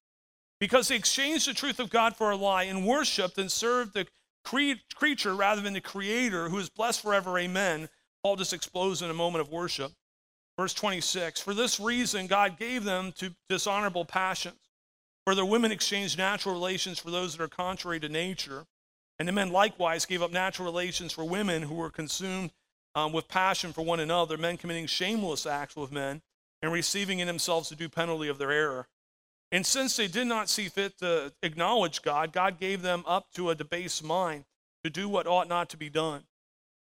Because 0.61 0.89
they 0.89 0.97
exchanged 0.97 1.47
the 1.47 1.55
truth 1.55 1.79
of 1.79 1.91
God 1.91 2.17
for 2.17 2.31
a 2.31 2.37
lie 2.37 2.65
and 2.65 2.87
worshiped 2.87 3.37
and 3.37 3.53
served 3.53 3.93
the 3.93 4.07
cre- 4.45 4.81
creature 4.95 5.35
rather 5.35 5.61
than 5.61 5.75
the 5.75 5.81
creator 5.81 6.49
who 6.49 6.59
is 6.59 6.71
blessed 6.71 7.03
forever. 7.03 7.39
Amen. 7.39 7.89
Paul 8.23 8.37
just 8.37 8.53
explodes 8.53 9.03
in 9.03 9.11
a 9.11 9.15
moment 9.15 9.43
of 9.43 9.51
worship. 9.51 9.93
Verse 10.59 10.75
26 10.75 11.41
For 11.41 11.55
this 11.55 11.81
reason, 11.81 12.27
God 12.27 12.59
gave 12.59 12.85
them 12.85 13.13
to 13.17 13.35
dishonorable 13.49 14.05
passions. 14.05 14.57
For 15.25 15.35
their 15.35 15.45
women 15.45 15.71
exchanged 15.71 16.19
natural 16.19 16.55
relations 16.55 16.99
for 16.99 17.11
those 17.11 17.37
that 17.37 17.43
are 17.43 17.49
contrary 17.49 18.01
to 18.01 18.09
nature. 18.09 18.67
And 19.19 19.29
the 19.29 19.33
men 19.33 19.53
likewise 19.53 20.05
gave 20.05 20.23
up 20.23 20.33
natural 20.33 20.67
relations 20.67 21.13
for 21.13 21.25
women 21.25 21.63
who 21.63 21.75
were 21.75 21.91
consumed 21.91 22.51
um, 22.95 23.13
with 23.13 23.29
passion 23.29 23.73
for 23.73 23.83
one 23.83 24.01
another, 24.01 24.37
men 24.37 24.57
committing 24.57 24.87
shameless 24.87 25.47
acts 25.47 25.77
with 25.77 25.93
men 25.93 26.23
and 26.61 26.73
receiving 26.73 27.21
in 27.21 27.27
themselves 27.27 27.69
the 27.69 27.77
due 27.77 27.89
penalty 27.89 28.29
of 28.29 28.39
their 28.39 28.51
error. 28.51 28.89
And 29.51 29.67
since 29.67 29.97
they 29.97 30.09
did 30.09 30.27
not 30.27 30.49
see 30.49 30.69
fit 30.69 30.99
to 30.99 31.33
acknowledge 31.43 32.03
God, 32.03 32.33
God 32.33 32.59
gave 32.59 32.83
them 32.83 33.05
up 33.07 33.33
to 33.35 33.51
a 33.51 33.55
debased 33.55 34.03
mind 34.03 34.45
to 34.83 34.91
do 34.91 35.09
what 35.09 35.27
ought 35.27 35.49
not 35.49 35.69
to 35.71 35.77
be 35.77 35.91
done. 35.91 36.25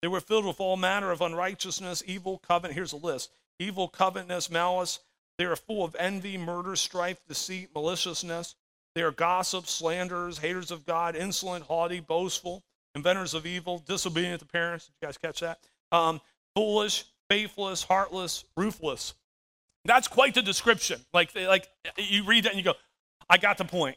They 0.03 0.09
were 0.09 0.21
filled 0.21 0.45
with 0.45 0.61
all 0.61 0.77
manner 0.77 1.11
of 1.11 1.21
unrighteousness, 1.21 2.03
evil, 2.07 2.39
covenant. 2.39 2.75
Here's 2.75 2.93
a 2.93 2.97
list 2.97 3.31
evil, 3.59 3.89
covetousness, 3.89 4.51
malice. 4.51 5.01
They 5.39 5.45
are 5.45 5.57
full 5.57 5.85
of 5.85 5.95
envy, 5.99 6.39
murder, 6.39 6.77
strife, 6.77 7.21
deceit, 7.29 7.71
maliciousness. 7.75 8.55
They 8.95 9.03
are 9.03 9.11
gossips, 9.11 9.71
slanderers, 9.71 10.39
haters 10.39 10.71
of 10.71 10.87
God, 10.87 11.17
insolent, 11.17 11.65
haughty, 11.65 12.01
boastful, 12.01 12.65
inventors 12.95 13.35
of 13.35 13.45
evil, 13.45 13.83
disobedient 13.87 14.41
to 14.41 14.47
parents. 14.47 14.87
Did 14.87 14.95
you 15.01 15.07
guys 15.09 15.19
catch 15.19 15.41
that? 15.41 15.59
Um, 15.93 16.21
foolish, 16.55 17.05
faithless, 17.29 17.83
heartless, 17.83 18.45
ruthless. 18.57 19.13
That's 19.85 20.09
quite 20.09 20.35
the 20.35 20.43
description. 20.43 21.01
Like, 21.13 21.35
like 21.35 21.69
you 21.99 22.25
read 22.25 22.45
that 22.45 22.53
and 22.53 22.59
you 22.59 22.65
go, 22.65 22.75
I 23.29 23.37
got 23.37 23.59
the 23.59 23.65
point. 23.65 23.97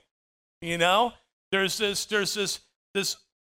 You 0.62 0.78
know, 0.78 1.14
there's 1.52 1.78
this, 1.78 2.06
there's 2.06 2.34
this, 2.34 2.60
this, 2.94 3.16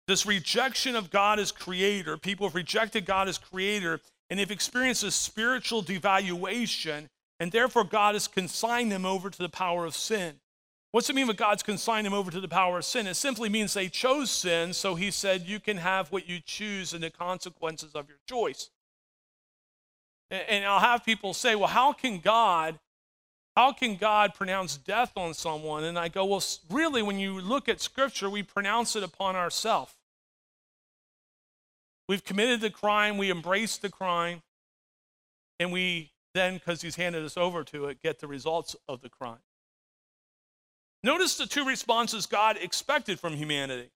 this 0.08 0.26
rejection 0.26 0.96
of 0.96 1.10
God 1.10 1.40
as 1.40 1.52
creator. 1.52 2.18
People 2.18 2.48
have 2.48 2.56
rejected 2.56 3.06
God 3.06 3.28
as 3.28 3.38
creator 3.38 4.00
and 4.32 4.40
they've 4.40 4.50
experienced 4.50 5.04
a 5.04 5.12
spiritual 5.12 5.84
devaluation, 5.84 7.10
and 7.42 7.52
therefore 7.52 7.84
God 7.84 8.16
has 8.16 8.30
consigned 8.30 8.90
them 8.90 9.06
over 9.06 9.30
to 9.30 9.38
the 9.38 9.50
power 9.50 9.86
of 9.86 9.94
sin. 9.94 10.36
What's 10.92 11.10
it 11.10 11.16
mean 11.18 11.28
that 11.28 11.36
God's 11.36 11.64
consigned 11.64 12.06
them 12.06 12.14
over 12.14 12.32
to 12.32 12.40
the 12.40 12.48
power 12.48 12.78
of 12.78 12.86
sin? 12.86 13.08
It 13.08 13.16
simply 13.16 13.50
means 13.50 13.74
they 13.74 13.90
chose 13.90 14.32
sin, 14.32 14.72
so 14.72 14.96
he 14.96 15.12
said, 15.12 15.48
You 15.48 15.60
can 15.60 15.76
have 15.76 16.14
what 16.14 16.30
you 16.30 16.40
choose 16.40 16.94
and 16.94 17.04
the 17.04 17.10
consequences 17.10 17.92
of 17.94 18.08
your 18.08 18.20
choice. 18.26 18.70
And 20.30 20.64
I'll 20.64 20.80
have 20.80 21.04
people 21.04 21.34
say, 21.34 21.56
Well, 21.56 21.68
how 21.68 21.92
can 21.92 22.20
God? 22.20 22.80
How 23.58 23.74
can 23.74 23.98
God 23.98 24.34
pronounce 24.34 24.78
death 24.78 25.12
on 25.18 25.34
someone? 25.34 25.84
And 25.84 26.00
I 26.00 26.08
go, 26.08 26.24
Well, 26.24 26.44
really, 26.70 27.04
when 27.04 27.20
you 27.20 27.42
look 27.42 27.68
at 27.68 27.82
Scripture, 27.82 28.30
we 28.30 28.44
pronounce 28.44 28.96
it 28.96 29.04
upon 29.04 29.36
ourselves. 29.36 29.94
We've 32.12 32.26
committed 32.26 32.60
the 32.60 32.70
crime, 32.70 33.18
we 33.18 33.30
embrace 33.30 33.78
the 33.78 33.88
crime, 33.88 34.42
and 35.62 35.72
we 35.72 36.12
then, 36.34 36.56
because 36.56 36.82
he's 36.82 36.98
handed 36.98 37.24
us 37.24 37.38
over 37.38 37.64
to 37.64 37.86
it, 37.86 38.04
get 38.04 38.20
the 38.20 38.28
results 38.28 38.76
of 38.90 39.00
the 39.00 39.08
crime. 39.08 39.40
Notice 41.06 41.38
the 41.38 41.46
two 41.46 41.64
responses 41.64 42.26
God 42.26 42.58
expected 42.60 43.18
from 43.18 43.36
humanity. 43.36 43.92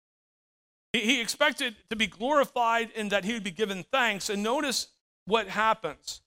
He 0.93 1.19
expected 1.19 1.75
to 1.89 1.97
be 1.97 2.07
glorified 2.07 2.89
and 2.95 3.11
that 3.11 3.25
he 3.25 3.33
would 3.33 3.43
be 3.43 3.51
given 3.51 3.83
thanks. 3.91 4.29
And 4.29 4.41
notice 4.41 4.87
what 5.25 5.49
happens. 5.49 6.21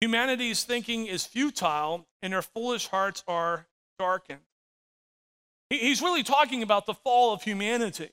Humanity's 0.00 0.64
thinking 0.64 1.06
is 1.06 1.24
futile 1.24 2.08
and 2.20 2.32
their 2.32 2.42
foolish 2.42 2.88
hearts 2.88 3.22
are 3.28 3.68
darkened. 3.96 4.40
He's 5.70 6.02
really 6.02 6.24
talking 6.24 6.64
about 6.64 6.84
the 6.84 6.94
fall 6.94 7.32
of 7.32 7.44
humanity. 7.44 8.10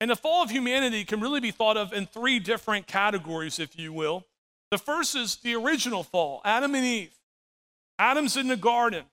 And 0.00 0.10
the 0.10 0.16
fall 0.16 0.42
of 0.42 0.50
humanity 0.50 1.04
can 1.04 1.20
really 1.20 1.40
be 1.40 1.50
thought 1.50 1.76
of 1.76 1.92
in 1.92 2.06
three 2.06 2.38
different 2.38 2.86
categories, 2.86 3.58
if 3.58 3.78
you 3.78 3.92
will. 3.92 4.26
The 4.70 4.78
first 4.78 5.16
is 5.16 5.36
the 5.36 5.54
original 5.54 6.02
fall, 6.02 6.42
Adam 6.44 6.74
and 6.74 6.84
Eve. 6.84 7.14
Adam's 7.98 8.36
in 8.36 8.48
the 8.48 8.56
garden, 8.56 9.04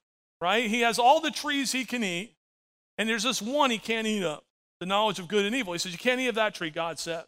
right? 0.41 0.69
He 0.69 0.81
has 0.81 0.99
all 0.99 1.21
the 1.21 1.31
trees 1.31 1.71
he 1.71 1.85
can 1.85 2.03
eat, 2.03 2.35
and 2.97 3.07
there's 3.07 3.23
this 3.23 3.41
one 3.41 3.71
he 3.71 3.77
can't 3.77 4.07
eat 4.07 4.23
of 4.23 4.41
the 4.79 4.85
knowledge 4.85 5.19
of 5.19 5.29
good 5.29 5.45
and 5.45 5.55
evil. 5.55 5.71
He 5.71 5.79
says, 5.79 5.93
You 5.93 5.97
can't 5.97 6.19
eat 6.19 6.27
of 6.27 6.35
that 6.35 6.55
tree, 6.55 6.69
God 6.69 6.99
says. 6.99 7.23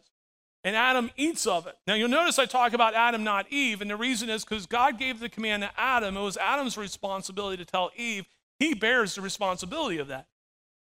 And 0.62 0.74
Adam 0.74 1.10
eats 1.16 1.46
of 1.46 1.66
it. 1.66 1.76
Now, 1.86 1.94
you'll 1.94 2.08
notice 2.08 2.38
I 2.38 2.44
talk 2.44 2.72
about 2.72 2.94
Adam, 2.94 3.22
not 3.22 3.50
Eve, 3.50 3.80
and 3.80 3.90
the 3.90 3.96
reason 3.96 4.28
is 4.28 4.44
because 4.44 4.66
God 4.66 4.98
gave 4.98 5.20
the 5.20 5.28
command 5.28 5.62
to 5.62 5.70
Adam. 5.78 6.16
It 6.16 6.22
was 6.22 6.36
Adam's 6.36 6.76
responsibility 6.76 7.56
to 7.56 7.64
tell 7.64 7.90
Eve. 7.96 8.26
He 8.58 8.74
bears 8.74 9.14
the 9.14 9.20
responsibility 9.20 9.98
of 9.98 10.08
that. 10.08 10.26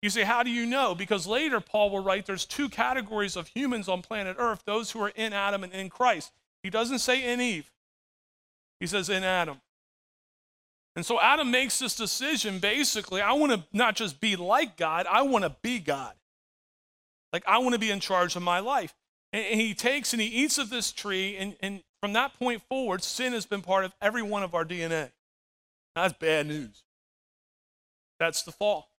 You 0.03 0.11
say, 0.11 0.25
how 0.25 0.43
do 0.43 0.51
you 0.51 0.67
know? 0.67 0.97
Because 0.97 1.29
later 1.29 1.61
Paul 1.61 1.91
will 1.91 2.03
write 2.03 2.27
there's 2.27 2.45
two 2.45 2.69
categories 2.69 3.37
of 3.37 3.47
humans 3.47 3.89
on 3.89 4.03
planet 4.03 4.37
Earth 4.39 4.63
those 4.67 4.91
who 4.91 5.01
are 5.01 5.13
in 5.15 5.33
Adam 5.33 5.63
and 5.63 5.73
in 5.73 5.89
Christ. 5.89 6.33
He 6.65 6.71
doesn't 6.71 6.99
say 6.99 7.33
in 7.33 7.41
Eve, 7.41 7.71
he 8.81 8.87
says 8.87 9.09
in 9.09 9.23
Adam. 9.23 9.61
And 10.95 11.07
so 11.07 11.21
Adam 11.21 11.51
makes 11.51 11.79
this 11.79 11.97
decision 11.97 12.59
basically 12.59 13.23
I 13.23 13.33
want 13.33 13.53
to 13.53 13.65
not 13.73 13.97
just 13.97 14.21
be 14.21 14.37
like 14.37 14.77
God, 14.77 15.07
I 15.09 15.23
want 15.23 15.45
to 15.45 15.57
be 15.63 15.79
God. 15.79 16.15
Like 17.33 17.45
I 17.47 17.59
want 17.59 17.73
to 17.75 17.79
be 17.79 17.91
in 17.91 18.01
charge 18.01 18.37
of 18.37 18.43
my 18.43 18.59
life. 18.59 18.95
And, 19.33 19.61
he 19.61 19.73
takes 19.73 20.13
and 20.13 20.21
he 20.21 20.29
eats 20.29 20.59
of 20.59 20.69
this 20.69 20.93
tree, 20.93 21.37
and, 21.37 21.57
and 21.61 21.83
from 22.03 22.13
that 22.13 22.39
point 22.39 22.63
forward, 22.69 23.03
sin 23.03 23.33
has 23.33 23.47
been 23.47 23.63
part 23.63 23.85
of 23.85 23.95
every 24.03 24.23
one 24.23 24.43
of 24.43 24.55
our 24.55 24.65
DNA. 24.65 25.11
That's 25.95 26.13
bad 26.13 26.47
news. 26.47 26.83
That's 28.19 28.43
the 28.43 28.53
fall. 28.53 28.92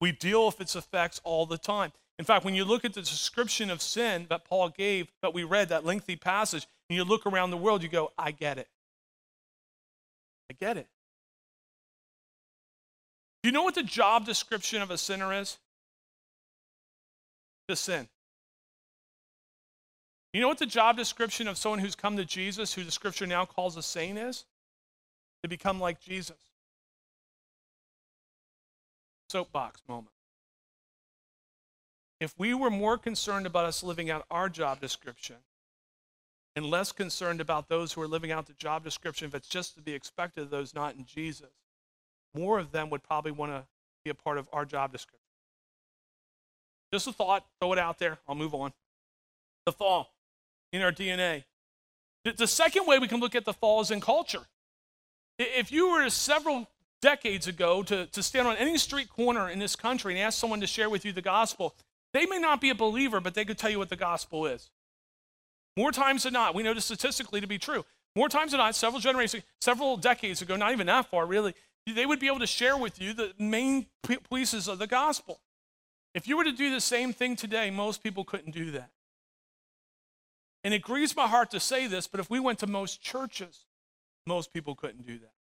We 0.00 0.12
deal 0.12 0.46
with 0.46 0.60
its 0.60 0.74
effects 0.74 1.20
all 1.24 1.46
the 1.46 1.58
time. 1.58 1.92
In 2.18 2.24
fact, 2.24 2.44
when 2.44 2.54
you 2.54 2.64
look 2.64 2.84
at 2.84 2.94
the 2.94 3.00
description 3.00 3.70
of 3.70 3.80
sin 3.82 4.26
that 4.28 4.44
Paul 4.44 4.70
gave, 4.70 5.08
that 5.22 5.34
we 5.34 5.44
read, 5.44 5.68
that 5.68 5.84
lengthy 5.84 6.16
passage, 6.16 6.66
and 6.88 6.96
you 6.96 7.04
look 7.04 7.26
around 7.26 7.50
the 7.50 7.56
world, 7.56 7.82
you 7.82 7.88
go, 7.88 8.12
I 8.18 8.30
get 8.30 8.58
it. 8.58 8.68
I 10.50 10.54
get 10.54 10.76
it. 10.76 10.88
Do 13.42 13.48
you 13.48 13.52
know 13.52 13.62
what 13.62 13.74
the 13.74 13.82
job 13.82 14.26
description 14.26 14.82
of 14.82 14.90
a 14.90 14.98
sinner 14.98 15.32
is? 15.32 15.58
To 17.68 17.76
sin. 17.76 18.08
You 20.32 20.40
know 20.40 20.48
what 20.48 20.58
the 20.58 20.66
job 20.66 20.96
description 20.96 21.48
of 21.48 21.56
someone 21.56 21.78
who's 21.78 21.96
come 21.96 22.16
to 22.16 22.24
Jesus, 22.24 22.74
who 22.74 22.84
the 22.84 22.90
scripture 22.90 23.26
now 23.26 23.44
calls 23.44 23.76
a 23.76 23.82
saint, 23.82 24.18
is? 24.18 24.44
To 25.42 25.48
become 25.48 25.80
like 25.80 26.00
Jesus 26.00 26.49
soapbox 29.30 29.80
moment. 29.88 30.12
If 32.20 32.34
we 32.38 32.52
were 32.52 32.70
more 32.70 32.98
concerned 32.98 33.46
about 33.46 33.64
us 33.64 33.82
living 33.82 34.10
out 34.10 34.26
our 34.30 34.48
job 34.48 34.80
description 34.80 35.36
and 36.54 36.66
less 36.66 36.92
concerned 36.92 37.40
about 37.40 37.68
those 37.68 37.92
who 37.92 38.02
are 38.02 38.08
living 38.08 38.30
out 38.32 38.46
the 38.46 38.52
job 38.54 38.84
description, 38.84 39.28
if 39.28 39.34
it's 39.34 39.48
just 39.48 39.74
to 39.76 39.80
be 39.80 39.94
expected 39.94 40.42
of 40.42 40.50
those 40.50 40.74
not 40.74 40.96
in 40.96 41.06
Jesus, 41.06 41.48
more 42.34 42.58
of 42.58 42.72
them 42.72 42.90
would 42.90 43.02
probably 43.02 43.32
want 43.32 43.52
to 43.52 43.64
be 44.04 44.10
a 44.10 44.14
part 44.14 44.36
of 44.36 44.48
our 44.52 44.64
job 44.64 44.92
description. 44.92 45.20
Just 46.92 47.06
a 47.06 47.12
thought, 47.12 47.46
throw 47.60 47.72
it 47.72 47.78
out 47.78 47.98
there, 47.98 48.18
I'll 48.28 48.34
move 48.34 48.54
on. 48.54 48.72
The 49.64 49.72
fall 49.72 50.12
in 50.72 50.82
our 50.82 50.92
DNA. 50.92 51.44
The 52.24 52.46
second 52.46 52.86
way 52.86 52.98
we 52.98 53.08
can 53.08 53.20
look 53.20 53.34
at 53.34 53.44
the 53.44 53.52
fall 53.54 53.80
is 53.80 53.90
in 53.90 54.00
culture. 54.00 54.46
If 55.38 55.72
you 55.72 55.90
were 55.90 56.04
to 56.04 56.10
several 56.10 56.68
decades 57.00 57.46
ago 57.46 57.82
to, 57.82 58.06
to 58.06 58.22
stand 58.22 58.46
on 58.46 58.56
any 58.56 58.78
street 58.78 59.08
corner 59.08 59.48
in 59.48 59.58
this 59.58 59.76
country 59.76 60.14
and 60.14 60.22
ask 60.22 60.38
someone 60.38 60.60
to 60.60 60.66
share 60.66 60.90
with 60.90 61.04
you 61.04 61.12
the 61.12 61.22
gospel, 61.22 61.74
they 62.12 62.26
may 62.26 62.38
not 62.38 62.60
be 62.60 62.70
a 62.70 62.74
believer, 62.74 63.20
but 63.20 63.34
they 63.34 63.44
could 63.44 63.58
tell 63.58 63.70
you 63.70 63.78
what 63.78 63.88
the 63.88 63.96
gospel 63.96 64.46
is. 64.46 64.70
More 65.76 65.92
times 65.92 66.24
than 66.24 66.32
not, 66.32 66.54
we 66.54 66.62
know 66.62 66.74
this 66.74 66.84
statistically 66.84 67.40
to 67.40 67.46
be 67.46 67.58
true. 67.58 67.84
More 68.16 68.28
times 68.28 68.50
than 68.50 68.58
not, 68.58 68.74
several 68.74 69.00
generations, 69.00 69.44
several 69.60 69.96
decades 69.96 70.42
ago, 70.42 70.56
not 70.56 70.72
even 70.72 70.86
that 70.88 71.06
far 71.10 71.26
really, 71.26 71.54
they 71.86 72.06
would 72.06 72.20
be 72.20 72.26
able 72.26 72.40
to 72.40 72.46
share 72.46 72.76
with 72.76 73.00
you 73.00 73.14
the 73.14 73.32
main 73.38 73.86
pieces 74.30 74.68
of 74.68 74.78
the 74.78 74.86
gospel. 74.86 75.40
If 76.14 76.26
you 76.26 76.36
were 76.36 76.44
to 76.44 76.52
do 76.52 76.70
the 76.70 76.80
same 76.80 77.12
thing 77.12 77.36
today, 77.36 77.70
most 77.70 78.02
people 78.02 78.24
couldn't 78.24 78.52
do 78.52 78.72
that. 78.72 78.90
And 80.62 80.74
it 80.74 80.82
grieves 80.82 81.16
my 81.16 81.26
heart 81.26 81.50
to 81.52 81.60
say 81.60 81.86
this, 81.86 82.06
but 82.06 82.20
if 82.20 82.28
we 82.28 82.40
went 82.40 82.58
to 82.58 82.66
most 82.66 83.00
churches, 83.00 83.64
most 84.26 84.52
people 84.52 84.74
couldn't 84.74 85.06
do 85.06 85.18
that. 85.18 85.32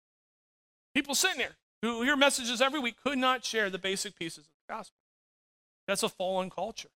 People 0.99 1.15
sitting 1.15 1.39
there 1.39 1.55
who 1.81 2.03
hear 2.03 2.17
messages 2.17 2.61
every 2.61 2.81
week 2.81 2.97
could 3.01 3.19
not 3.19 3.45
share 3.45 3.71
the 3.71 3.79
basic 3.79 4.19
pieces 4.19 4.39
of 4.39 4.51
the 4.67 4.75
gospel. 4.75 4.99
That's 5.87 6.03
a 6.03 6.09
fallen 6.09 6.51
culture. 6.51 6.89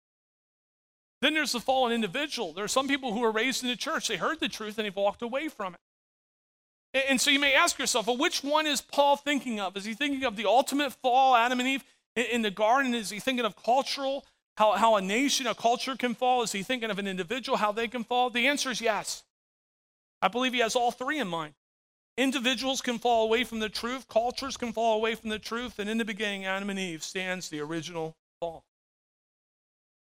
Then 1.21 1.35
there's 1.35 1.51
the 1.51 1.59
fallen 1.59 1.93
individual. 1.93 2.51
There 2.51 2.63
are 2.63 2.67
some 2.67 2.87
people 2.87 3.13
who 3.13 3.23
are 3.23 3.29
raised 3.29 3.61
in 3.61 3.69
the 3.69 3.75
church. 3.75 4.07
They 4.07 4.17
heard 4.17 4.39
the 4.39 4.49
truth 4.49 4.79
and 4.79 4.87
they've 4.87 4.95
walked 4.95 5.21
away 5.21 5.49
from 5.49 5.75
it. 5.75 7.03
And 7.07 7.21
so 7.21 7.29
you 7.29 7.39
may 7.39 7.53
ask 7.53 7.77
yourself, 7.77 8.07
well, 8.07 8.17
which 8.17 8.43
one 8.43 8.65
is 8.65 8.81
Paul 8.81 9.17
thinking 9.17 9.59
of? 9.59 9.77
Is 9.77 9.85
he 9.85 9.93
thinking 9.93 10.23
of 10.23 10.35
the 10.35 10.47
ultimate 10.47 10.93
fall, 10.93 11.35
Adam 11.35 11.59
and 11.59 11.69
Eve 11.69 11.83
in 12.15 12.41
the 12.41 12.49
garden? 12.49 12.95
Is 12.95 13.11
he 13.11 13.19
thinking 13.19 13.45
of 13.45 13.55
cultural 13.55 14.25
how, 14.57 14.71
how 14.71 14.95
a 14.95 15.01
nation, 15.01 15.45
a 15.45 15.53
culture 15.53 15.95
can 15.95 16.15
fall? 16.15 16.41
Is 16.41 16.53
he 16.53 16.63
thinking 16.63 16.89
of 16.89 16.97
an 16.97 17.05
individual, 17.05 17.59
how 17.59 17.71
they 17.71 17.87
can 17.87 18.03
fall? 18.03 18.31
The 18.31 18.47
answer 18.47 18.71
is 18.71 18.81
yes. 18.81 19.21
I 20.23 20.27
believe 20.27 20.53
he 20.53 20.59
has 20.61 20.75
all 20.75 20.89
three 20.89 21.19
in 21.19 21.27
mind. 21.27 21.53
Individuals 22.17 22.81
can 22.81 22.99
fall 22.99 23.23
away 23.23 23.43
from 23.43 23.59
the 23.59 23.69
truth, 23.69 24.07
cultures 24.07 24.57
can 24.57 24.73
fall 24.73 24.97
away 24.97 25.15
from 25.15 25.29
the 25.29 25.39
truth, 25.39 25.79
and 25.79 25.89
in 25.89 25.97
the 25.97 26.05
beginning, 26.05 26.45
Adam 26.45 26.69
and 26.69 26.77
Eve 26.77 27.03
stands 27.03 27.49
the 27.49 27.59
original 27.59 28.15
fall. 28.39 28.65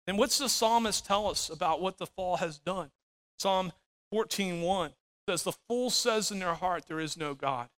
And 0.07 0.17
what's 0.17 0.37
the 0.37 0.49
psalmist 0.49 1.05
tell 1.05 1.27
us 1.27 1.49
about 1.49 1.81
what 1.81 1.97
the 1.97 2.07
fall 2.07 2.37
has 2.37 2.57
done? 2.57 2.91
Psalm 3.37 3.73
14:1 4.13 4.93
says, 5.27 5.43
The 5.43 5.53
fool 5.67 5.89
says 5.89 6.31
in 6.31 6.39
their 6.39 6.55
heart, 6.55 6.85
There 6.87 6.99
is 6.99 7.17
no 7.17 7.35
God. 7.35 7.69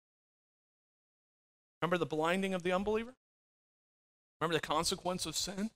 Remember 1.82 1.98
the 1.98 2.06
blinding 2.06 2.54
of 2.54 2.64
the 2.64 2.72
unbeliever? 2.72 3.16
Remember 4.40 4.56
the 4.56 4.66
consequence 4.66 5.26
of 5.26 5.36
sin? 5.36 5.72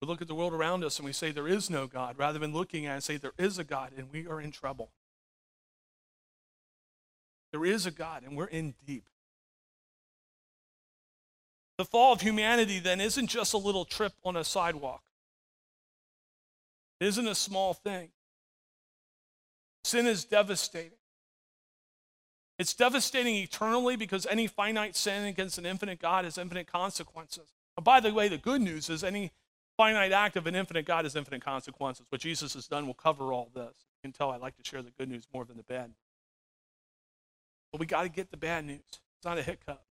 We 0.00 0.08
look 0.08 0.22
at 0.22 0.28
the 0.28 0.34
world 0.34 0.52
around 0.52 0.82
us 0.84 0.98
and 0.98 1.06
we 1.06 1.12
say 1.12 1.30
there 1.30 1.48
is 1.48 1.70
no 1.70 1.86
God, 1.86 2.18
rather 2.18 2.38
than 2.38 2.52
looking 2.52 2.86
at 2.86 2.92
it 2.92 2.94
and 2.94 3.02
say 3.04 3.16
there 3.16 3.32
is 3.38 3.58
a 3.58 3.64
God 3.64 3.92
and 3.96 4.10
we 4.12 4.26
are 4.26 4.40
in 4.40 4.50
trouble. 4.50 4.90
There 7.52 7.64
is 7.64 7.86
a 7.86 7.90
God 7.90 8.22
and 8.22 8.36
we're 8.36 8.46
in 8.46 8.74
deep. 8.86 9.08
The 11.78 11.84
fall 11.84 12.12
of 12.12 12.20
humanity 12.20 12.78
then 12.78 13.00
isn't 13.00 13.28
just 13.28 13.54
a 13.54 13.58
little 13.58 13.84
trip 13.84 14.12
on 14.24 14.36
a 14.36 14.44
sidewalk. 14.44 15.02
It 17.00 17.06
isn't 17.06 17.26
a 17.26 17.34
small 17.34 17.72
thing. 17.72 18.10
Sin 19.84 20.06
is 20.06 20.24
devastating. 20.24 20.98
It's 22.58 22.74
devastating 22.74 23.36
eternally 23.36 23.96
because 23.96 24.26
any 24.26 24.46
finite 24.46 24.94
sin 24.94 25.24
against 25.24 25.56
an 25.56 25.64
infinite 25.64 25.98
God 25.98 26.26
has 26.26 26.36
infinite 26.36 26.66
consequences. 26.66 27.54
And 27.78 27.84
by 27.84 28.00
the 28.00 28.12
way, 28.12 28.28
the 28.28 28.36
good 28.36 28.60
news 28.60 28.90
is 28.90 29.02
any 29.02 29.32
finite 29.78 30.12
act 30.12 30.36
of 30.36 30.46
an 30.46 30.54
infinite 30.54 30.84
God 30.84 31.06
has 31.06 31.16
infinite 31.16 31.42
consequences. 31.42 32.04
What 32.10 32.20
Jesus 32.20 32.52
has 32.52 32.66
done 32.66 32.86
will 32.86 32.92
cover 32.92 33.32
all 33.32 33.48
this. 33.54 33.86
You 33.94 34.02
can 34.02 34.12
tell 34.12 34.30
I 34.30 34.36
like 34.36 34.56
to 34.58 34.62
share 34.62 34.82
the 34.82 34.90
good 34.90 35.08
news 35.08 35.26
more 35.32 35.46
than 35.46 35.56
the 35.56 35.62
bad. 35.62 35.92
But 37.72 37.80
we 37.80 37.86
got 37.86 38.02
to 38.02 38.08
get 38.08 38.30
the 38.30 38.36
bad 38.36 38.64
news. 38.64 38.80
It's 38.88 39.24
not 39.24 39.38
a 39.38 39.42
hiccup. 39.42 39.82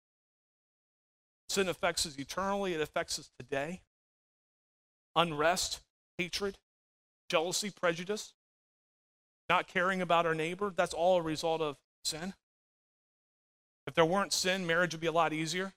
Sin 1.47 1.67
affects 1.67 2.05
us 2.05 2.17
eternally, 2.17 2.73
it 2.73 2.81
affects 2.81 3.17
us 3.17 3.31
today. 3.39 3.81
Unrest, 5.15 5.81
hatred, 6.17 6.57
jealousy, 7.29 7.71
prejudice, 7.71 8.33
not 9.49 9.67
caring 9.67 10.01
about 10.01 10.27
our 10.27 10.35
neighbor, 10.35 10.71
that's 10.75 10.93
all 10.93 11.17
a 11.17 11.21
result 11.21 11.61
of 11.61 11.77
sin. 12.03 12.33
If 13.87 13.95
there 13.95 14.05
weren't 14.05 14.31
sin, 14.31 14.67
marriage 14.67 14.93
would 14.93 15.01
be 15.01 15.07
a 15.07 15.11
lot 15.11 15.33
easier. 15.33 15.73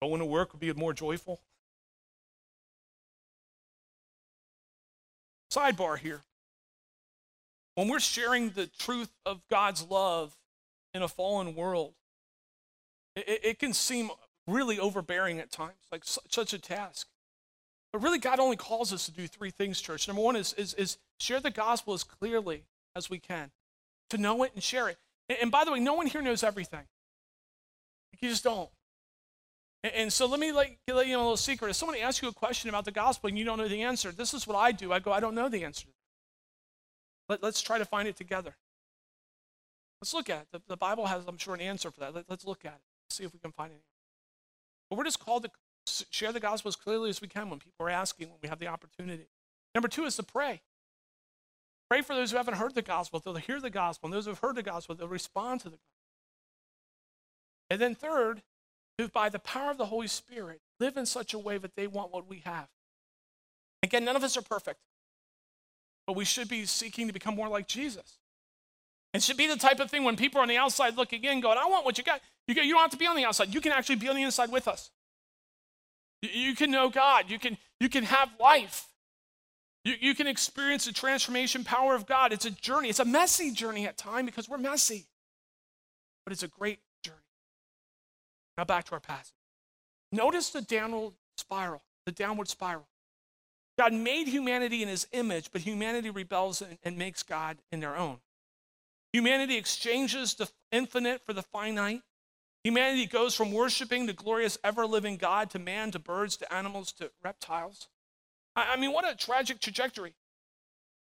Going 0.00 0.20
to 0.20 0.24
work 0.24 0.52
would 0.52 0.60
be 0.60 0.72
more 0.72 0.92
joyful. 0.92 1.40
Sidebar 5.52 5.98
here. 5.98 6.22
When 7.78 7.86
we're 7.86 8.00
sharing 8.00 8.50
the 8.50 8.66
truth 8.66 9.10
of 9.24 9.40
God's 9.48 9.84
love 9.88 10.36
in 10.94 11.02
a 11.02 11.06
fallen 11.06 11.54
world, 11.54 11.94
it, 13.14 13.40
it 13.44 13.58
can 13.60 13.72
seem 13.72 14.10
really 14.48 14.80
overbearing 14.80 15.38
at 15.38 15.52
times, 15.52 15.76
like 15.92 16.02
such 16.04 16.52
a 16.52 16.58
task. 16.58 17.06
But 17.92 18.02
really, 18.02 18.18
God 18.18 18.40
only 18.40 18.56
calls 18.56 18.92
us 18.92 19.06
to 19.06 19.12
do 19.12 19.28
three 19.28 19.50
things, 19.50 19.80
church. 19.80 20.08
Number 20.08 20.20
one 20.20 20.34
is, 20.34 20.54
is, 20.54 20.74
is 20.74 20.98
share 21.20 21.38
the 21.38 21.52
gospel 21.52 21.94
as 21.94 22.02
clearly 22.02 22.64
as 22.96 23.08
we 23.08 23.20
can, 23.20 23.52
to 24.10 24.18
know 24.18 24.42
it 24.42 24.50
and 24.54 24.62
share 24.64 24.88
it. 24.88 24.98
And, 25.28 25.38
and 25.42 25.50
by 25.52 25.64
the 25.64 25.70
way, 25.70 25.78
no 25.78 25.94
one 25.94 26.08
here 26.08 26.20
knows 26.20 26.42
everything. 26.42 26.82
You 28.20 28.28
just 28.28 28.42
don't. 28.42 28.70
And, 29.84 30.12
so 30.12 30.26
let 30.26 30.40
me 30.40 30.50
let, 30.50 30.70
you 30.88 30.94
know 30.94 30.98
a 30.98 31.04
little 31.04 31.36
secret. 31.36 31.70
If 31.70 31.76
someone 31.76 31.96
asks 31.98 32.22
you 32.22 32.28
a 32.28 32.32
question 32.32 32.70
about 32.70 32.86
the 32.86 32.90
gospel 32.90 33.28
and 33.28 33.38
you 33.38 33.44
don't 33.44 33.58
know 33.58 33.68
the 33.68 33.82
answer, 33.82 34.10
this 34.10 34.34
is 34.34 34.48
what 34.48 34.56
I 34.56 34.72
do. 34.72 34.92
I 34.92 34.98
go, 34.98 35.12
I 35.12 35.20
don't 35.20 35.36
know 35.36 35.48
the 35.48 35.62
answer. 35.62 35.86
Let, 37.28 37.42
us 37.44 37.60
try 37.60 37.78
to 37.78 37.84
find 37.84 38.08
it 38.08 38.16
together. 38.16 38.54
Let's 40.00 40.14
look 40.14 40.30
at 40.30 40.42
it. 40.42 40.48
The, 40.52 40.60
the 40.68 40.76
Bible 40.76 41.06
has, 41.06 41.24
I'm 41.26 41.38
sure, 41.38 41.54
an 41.54 41.60
answer 41.60 41.90
for 41.90 42.00
that. 42.00 42.14
Let, 42.14 42.30
us 42.30 42.44
look 42.44 42.64
at 42.64 42.74
it. 42.74 43.12
See 43.14 43.24
if 43.24 43.32
we 43.32 43.38
can 43.38 43.52
find 43.52 43.72
it. 43.72 43.82
But 44.88 44.96
we're 44.96 45.04
just 45.04 45.24
called 45.24 45.44
to 45.44 45.50
share 46.10 46.32
the 46.32 46.40
gospel 46.40 46.68
as 46.68 46.76
clearly 46.76 47.10
as 47.10 47.20
we 47.20 47.28
can 47.28 47.50
when 47.50 47.58
people 47.58 47.86
are 47.86 47.90
asking, 47.90 48.28
when 48.28 48.38
we 48.42 48.48
have 48.48 48.58
the 48.58 48.68
opportunity. 48.68 49.26
Number 49.74 49.88
two 49.88 50.04
is 50.04 50.16
to 50.16 50.22
pray. 50.22 50.62
Pray 51.90 52.02
for 52.02 52.14
those 52.14 52.30
who 52.30 52.36
haven't 52.36 52.54
heard 52.54 52.74
the 52.74 52.82
gospel. 52.82 53.20
They'll 53.20 53.34
hear 53.34 53.60
the 53.60 53.70
gospel. 53.70 54.08
And 54.08 54.14
those 54.14 54.24
who 54.24 54.30
have 54.30 54.40
heard 54.40 54.56
the 54.56 54.62
gospel, 54.62 54.94
they'll 54.94 55.08
respond 55.08 55.60
to 55.60 55.68
the 55.68 55.76
gospel. 55.76 55.84
And 57.70 57.80
then 57.80 57.94
third, 57.94 58.42
who 58.98 59.08
by 59.08 59.28
the 59.28 59.38
power 59.38 59.70
of 59.70 59.78
the 59.78 59.86
Holy 59.86 60.08
Spirit 60.08 60.60
live 60.80 60.96
in 60.96 61.06
such 61.06 61.32
a 61.32 61.38
way 61.38 61.56
that 61.58 61.76
they 61.76 61.86
want 61.86 62.12
what 62.12 62.28
we 62.28 62.42
have. 62.44 62.68
Again, 63.82 64.04
none 64.04 64.16
of 64.16 64.24
us 64.24 64.36
are 64.36 64.42
perfect, 64.42 64.80
but 66.08 66.16
we 66.16 66.24
should 66.24 66.48
be 66.48 66.64
seeking 66.64 67.06
to 67.06 67.12
become 67.12 67.36
more 67.36 67.48
like 67.48 67.68
Jesus. 67.68 68.16
It 69.12 69.22
should 69.22 69.36
be 69.36 69.46
the 69.46 69.56
type 69.56 69.78
of 69.78 69.90
thing 69.90 70.04
when 70.04 70.16
people 70.16 70.38
are 70.38 70.42
on 70.42 70.48
the 70.48 70.56
outside 70.56 70.96
looking 70.96 71.22
in, 71.22 71.40
going, 71.40 71.58
I 71.58 71.66
want 71.66 71.84
what 71.84 71.98
you 71.98 72.04
got. 72.04 72.22
You, 72.46 72.54
don't 72.54 72.80
have 72.80 72.90
to 72.92 72.96
be 72.96 73.06
on 73.06 73.14
the 73.14 73.26
outside. 73.26 73.52
You 73.52 73.60
can 73.60 73.72
actually 73.72 73.96
be 73.96 74.08
on 74.08 74.16
the 74.16 74.22
inside 74.22 74.50
with 74.50 74.66
us. 74.66 74.88
You, 76.22 76.54
can 76.54 76.70
know 76.70 76.88
God. 76.88 77.26
You 77.28 77.38
can, 77.38 77.58
you 77.78 77.90
can 77.90 78.04
have 78.04 78.30
life. 78.40 78.86
You, 79.84 79.96
you 80.00 80.14
can 80.14 80.26
experience 80.26 80.86
the 80.86 80.92
transformation 80.92 81.62
power 81.62 81.94
of 81.94 82.06
God. 82.06 82.32
It's 82.32 82.46
a 82.46 82.52
journey. 82.52 82.88
It's 82.88 83.00
a 83.00 83.04
messy 83.04 83.50
journey 83.50 83.86
at 83.86 83.98
times 83.98 84.24
because 84.24 84.48
we're 84.48 84.56
messy, 84.56 85.08
but 86.24 86.32
it's 86.32 86.42
a 86.42 86.48
great 86.48 86.78
journey. 87.02 87.18
now 88.56 88.64
back 88.64 88.86
to 88.86 88.92
our 88.92 89.00
passage. 89.00 89.34
Notice 90.10 90.48
the 90.48 90.62
downward 90.62 91.12
spiral, 91.36 91.82
the 92.06 92.12
downward 92.12 92.48
spiral. 92.48 92.88
God 93.78 93.92
made 93.92 94.26
humanity 94.26 94.82
in 94.82 94.88
his 94.88 95.06
image, 95.12 95.50
but 95.52 95.62
humanity 95.62 96.10
rebels 96.10 96.62
and 96.82 96.98
makes 96.98 97.22
God 97.22 97.58
in 97.70 97.80
their 97.80 97.96
own. 97.96 98.18
Humanity 99.12 99.56
exchanges 99.56 100.34
the 100.34 100.50
infinite 100.72 101.22
for 101.24 101.32
the 101.32 101.42
finite. 101.42 102.02
Humanity 102.64 103.06
goes 103.06 103.34
from 103.34 103.52
worshiping 103.52 104.06
the 104.06 104.12
glorious, 104.12 104.58
ever 104.64 104.84
living 104.84 105.16
God 105.16 105.50
to 105.50 105.58
man, 105.58 105.92
to 105.92 105.98
birds, 105.98 106.36
to 106.38 106.52
animals, 106.52 106.92
to 106.92 107.10
reptiles. 107.22 107.88
I 108.56 108.76
mean, 108.76 108.92
what 108.92 109.10
a 109.10 109.16
tragic 109.16 109.60
trajectory. 109.60 110.14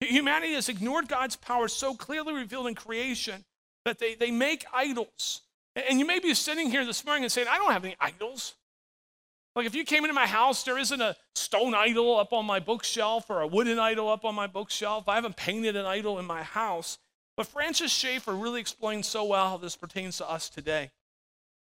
Humanity 0.01 0.53
has 0.53 0.67
ignored 0.67 1.07
God's 1.07 1.37
power 1.37 1.69
so 1.69 1.95
clearly 1.95 2.33
revealed 2.33 2.67
in 2.67 2.75
creation 2.75 3.45
that 3.85 3.99
they, 3.99 4.15
they 4.15 4.29
make 4.29 4.65
idols 4.73 5.41
and 5.75 5.99
you 5.99 6.05
may 6.05 6.19
be 6.19 6.33
sitting 6.33 6.71
here 6.71 6.85
this 6.85 7.03
morning 7.03 7.23
and 7.23 7.31
saying, 7.31 7.47
I 7.49 7.57
don't 7.57 7.71
have 7.71 7.83
any 7.83 7.95
idols. 7.99 8.55
Like 9.55 9.65
if 9.65 9.75
you 9.75 9.85
came 9.85 10.03
into 10.03 10.13
my 10.13 10.27
house, 10.27 10.63
there 10.63 10.77
isn't 10.77 11.01
a 11.01 11.15
stone 11.33 11.73
idol 11.73 12.17
up 12.17 12.33
on 12.33 12.45
my 12.45 12.59
bookshelf 12.59 13.29
or 13.29 13.41
a 13.41 13.47
wooden 13.47 13.79
idol 13.79 14.09
up 14.09 14.25
on 14.25 14.35
my 14.35 14.47
bookshelf. 14.47 15.07
I 15.07 15.15
haven't 15.15 15.37
painted 15.37 15.75
an 15.75 15.85
idol 15.85 16.19
in 16.19 16.25
my 16.25 16.43
house. 16.43 16.97
But 17.37 17.47
Francis 17.47 17.91
Schaeffer 17.91 18.33
really 18.33 18.61
explains 18.61 19.07
so 19.07 19.25
well 19.25 19.49
how 19.49 19.57
this 19.57 19.75
pertains 19.75 20.17
to 20.17 20.29
us 20.29 20.49
today. 20.49 20.91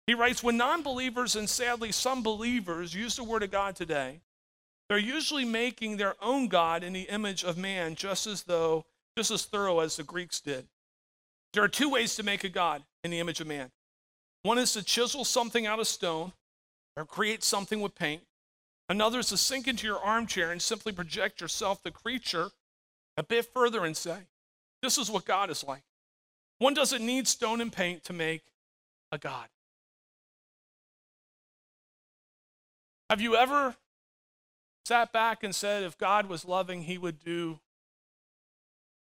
He 0.08 0.14
writes 0.14 0.44
When 0.44 0.58
non 0.58 0.82
believers 0.82 1.36
and 1.36 1.50
sadly 1.50 1.92
some 1.92 2.24
believers 2.24 2.94
use 2.94 3.16
the 3.16 3.24
word 3.24 3.44
of 3.44 3.52
God 3.52 3.76
today, 3.76 4.22
they're 4.90 4.98
usually 4.98 5.46
making 5.46 5.98
their 5.98 6.16
own 6.22 6.48
God 6.48 6.84
in 6.84 6.94
the 6.94 7.04
image 7.04 7.44
of 7.44 7.58
man, 7.58 7.96
just 7.96 8.28
as 8.28 8.44
though, 8.44 8.86
just 9.18 9.32
as 9.32 9.46
thorough 9.46 9.80
as 9.80 9.96
the 9.96 10.04
Greeks 10.04 10.40
did. 10.42 10.68
There 11.54 11.64
are 11.64 11.70
two 11.70 11.90
ways 11.90 12.16
to 12.16 12.24
make 12.24 12.44
a 12.44 12.50
God 12.50 12.84
in 13.04 13.12
the 13.12 13.20
image 13.20 13.40
of 13.40 13.48
man. 13.48 13.72
One 14.42 14.58
is 14.58 14.74
to 14.74 14.84
chisel 14.84 15.24
something 15.24 15.66
out 15.66 15.80
of 15.80 15.88
stone 15.88 16.34
or 16.96 17.06
create 17.06 17.44
something 17.44 17.82
with 17.82 17.96
paint. 17.96 18.24
Another 18.90 19.20
is 19.20 19.30
to 19.30 19.38
sink 19.38 19.68
into 19.68 19.88
your 19.88 20.00
armchair 20.00 20.52
and 20.52 20.62
simply 20.62 20.92
project 20.92 21.42
yourself, 21.42 21.82
the 21.82 21.92
creature, 21.92 22.50
a 23.18 23.24
bit 23.24 23.46
further 23.54 23.86
and 23.86 23.96
say, 23.96 24.18
This 24.82 24.98
is 24.98 25.10
what 25.10 25.26
God 25.26 25.50
is 25.50 25.64
like. 25.64 25.84
One 26.60 26.74
doesn't 26.74 27.06
need 27.06 27.28
stone 27.28 27.62
and 27.62 27.72
paint 27.72 28.04
to 28.06 28.14
make 28.14 28.44
a 29.12 29.18
God. 29.18 29.48
Have 33.10 33.22
you 33.22 33.36
ever 33.36 33.76
sat 34.86 35.14
back 35.14 35.44
and 35.44 35.54
said, 35.54 35.84
if 35.84 35.98
God 35.98 36.28
was 36.28 36.46
loving, 36.46 36.84
he 36.84 36.98
would 36.98 37.20
do 37.20 37.60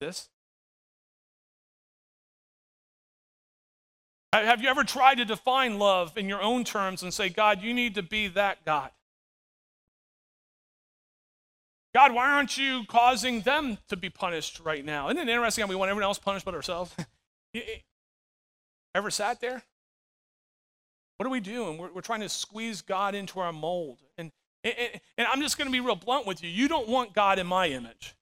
this? 0.00 0.28
Have 4.42 4.62
you 4.62 4.68
ever 4.68 4.84
tried 4.84 5.16
to 5.16 5.24
define 5.24 5.78
love 5.78 6.16
in 6.16 6.28
your 6.28 6.42
own 6.42 6.64
terms 6.64 7.02
and 7.02 7.14
say, 7.14 7.28
God, 7.28 7.62
you 7.62 7.72
need 7.72 7.94
to 7.94 8.02
be 8.02 8.28
that 8.28 8.64
God? 8.64 8.90
God, 11.94 12.12
why 12.12 12.32
aren't 12.32 12.58
you 12.58 12.84
causing 12.88 13.42
them 13.42 13.78
to 13.88 13.96
be 13.96 14.10
punished 14.10 14.58
right 14.60 14.84
now? 14.84 15.08
Isn't 15.08 15.18
it 15.18 15.28
interesting 15.28 15.62
how 15.62 15.68
we 15.68 15.76
want 15.76 15.90
everyone 15.90 16.08
else 16.08 16.18
punished 16.18 16.44
but 16.44 16.54
ourselves? 16.54 16.92
Ever 18.94 19.10
sat 19.10 19.40
there? 19.40 19.62
What 21.18 21.26
are 21.26 21.30
we 21.30 21.38
doing? 21.38 21.78
We're, 21.78 21.92
we're 21.92 22.00
trying 22.00 22.20
to 22.20 22.28
squeeze 22.28 22.82
God 22.82 23.14
into 23.14 23.38
our 23.38 23.52
mold. 23.52 24.00
And, 24.18 24.32
and, 24.64 24.74
and 25.16 25.28
I'm 25.28 25.40
just 25.40 25.56
going 25.56 25.68
to 25.68 25.72
be 25.72 25.78
real 25.78 25.94
blunt 25.94 26.26
with 26.26 26.42
you. 26.42 26.50
You 26.50 26.66
don't 26.66 26.88
want 26.88 27.14
God 27.14 27.38
in 27.38 27.46
my 27.46 27.68
image, 27.68 28.16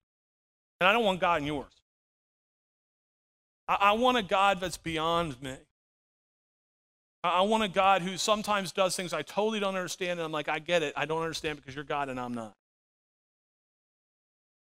and 0.79 0.89
I 0.89 0.93
don't 0.93 1.05
want 1.05 1.21
God 1.21 1.41
in 1.41 1.47
yours. 1.47 1.73
I, 3.67 3.79
I 3.81 3.93
want 3.93 4.19
a 4.19 4.23
God 4.23 4.61
that's 4.61 4.77
beyond 4.77 5.41
me. 5.41 5.57
I 7.25 7.43
want 7.43 7.63
a 7.63 7.69
God 7.69 8.03
who 8.03 8.17
sometimes 8.17 8.73
does 8.73 8.97
things 8.97 9.13
I 9.13 9.23
totally 9.23 9.61
don't 9.61 9.77
understand, 9.77 10.19
and 10.19 10.23
I'm 10.23 10.33
like, 10.33 10.49
I 10.49 10.59
get 10.59 10.83
it. 10.83 10.93
I 10.97 11.05
don't 11.05 11.23
understand 11.23 11.57
because 11.57 11.75
you're 11.75 11.85
God 11.85 12.09
and 12.09 12.19
I'm 12.19 12.35
not. 12.35 12.55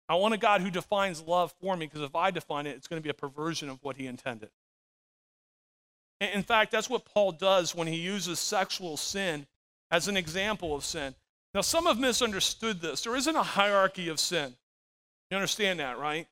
I 0.10 0.16
want 0.16 0.34
a 0.34 0.38
God 0.38 0.62
who 0.62 0.72
defines 0.72 1.22
love 1.22 1.54
for 1.60 1.76
me 1.76 1.86
because 1.86 2.02
if 2.02 2.16
I 2.16 2.32
define 2.32 2.66
it, 2.66 2.78
it's 2.78 2.88
going 2.88 3.02
to 3.02 3.04
be 3.04 3.10
a 3.10 3.14
perversion 3.14 3.70
of 3.70 3.80
what 3.84 3.98
he 3.98 4.08
intended. 4.08 4.50
In 6.22 6.44
fact, 6.44 6.72
that's 6.72 6.90
what 6.90 7.06
Paul 7.06 7.34
does 7.34 7.76
when 7.76 7.88
he 7.88 7.98
uses 7.98 8.40
sexual 8.40 8.96
sin 8.96 9.46
as 9.92 10.08
an 10.08 10.16
example 10.16 10.74
of 10.74 10.86
sin. 10.86 11.14
Now, 11.54 11.62
some 11.62 11.86
have 11.86 12.00
misunderstood 12.00 12.82
this. 12.82 13.02
There 13.02 13.16
isn't 13.16 13.36
a 13.36 13.44
hierarchy 13.44 14.08
of 14.08 14.20
sin. 14.20 14.56
You 15.30 15.36
understand 15.36 15.80
that, 15.80 16.00
right? 16.00 16.28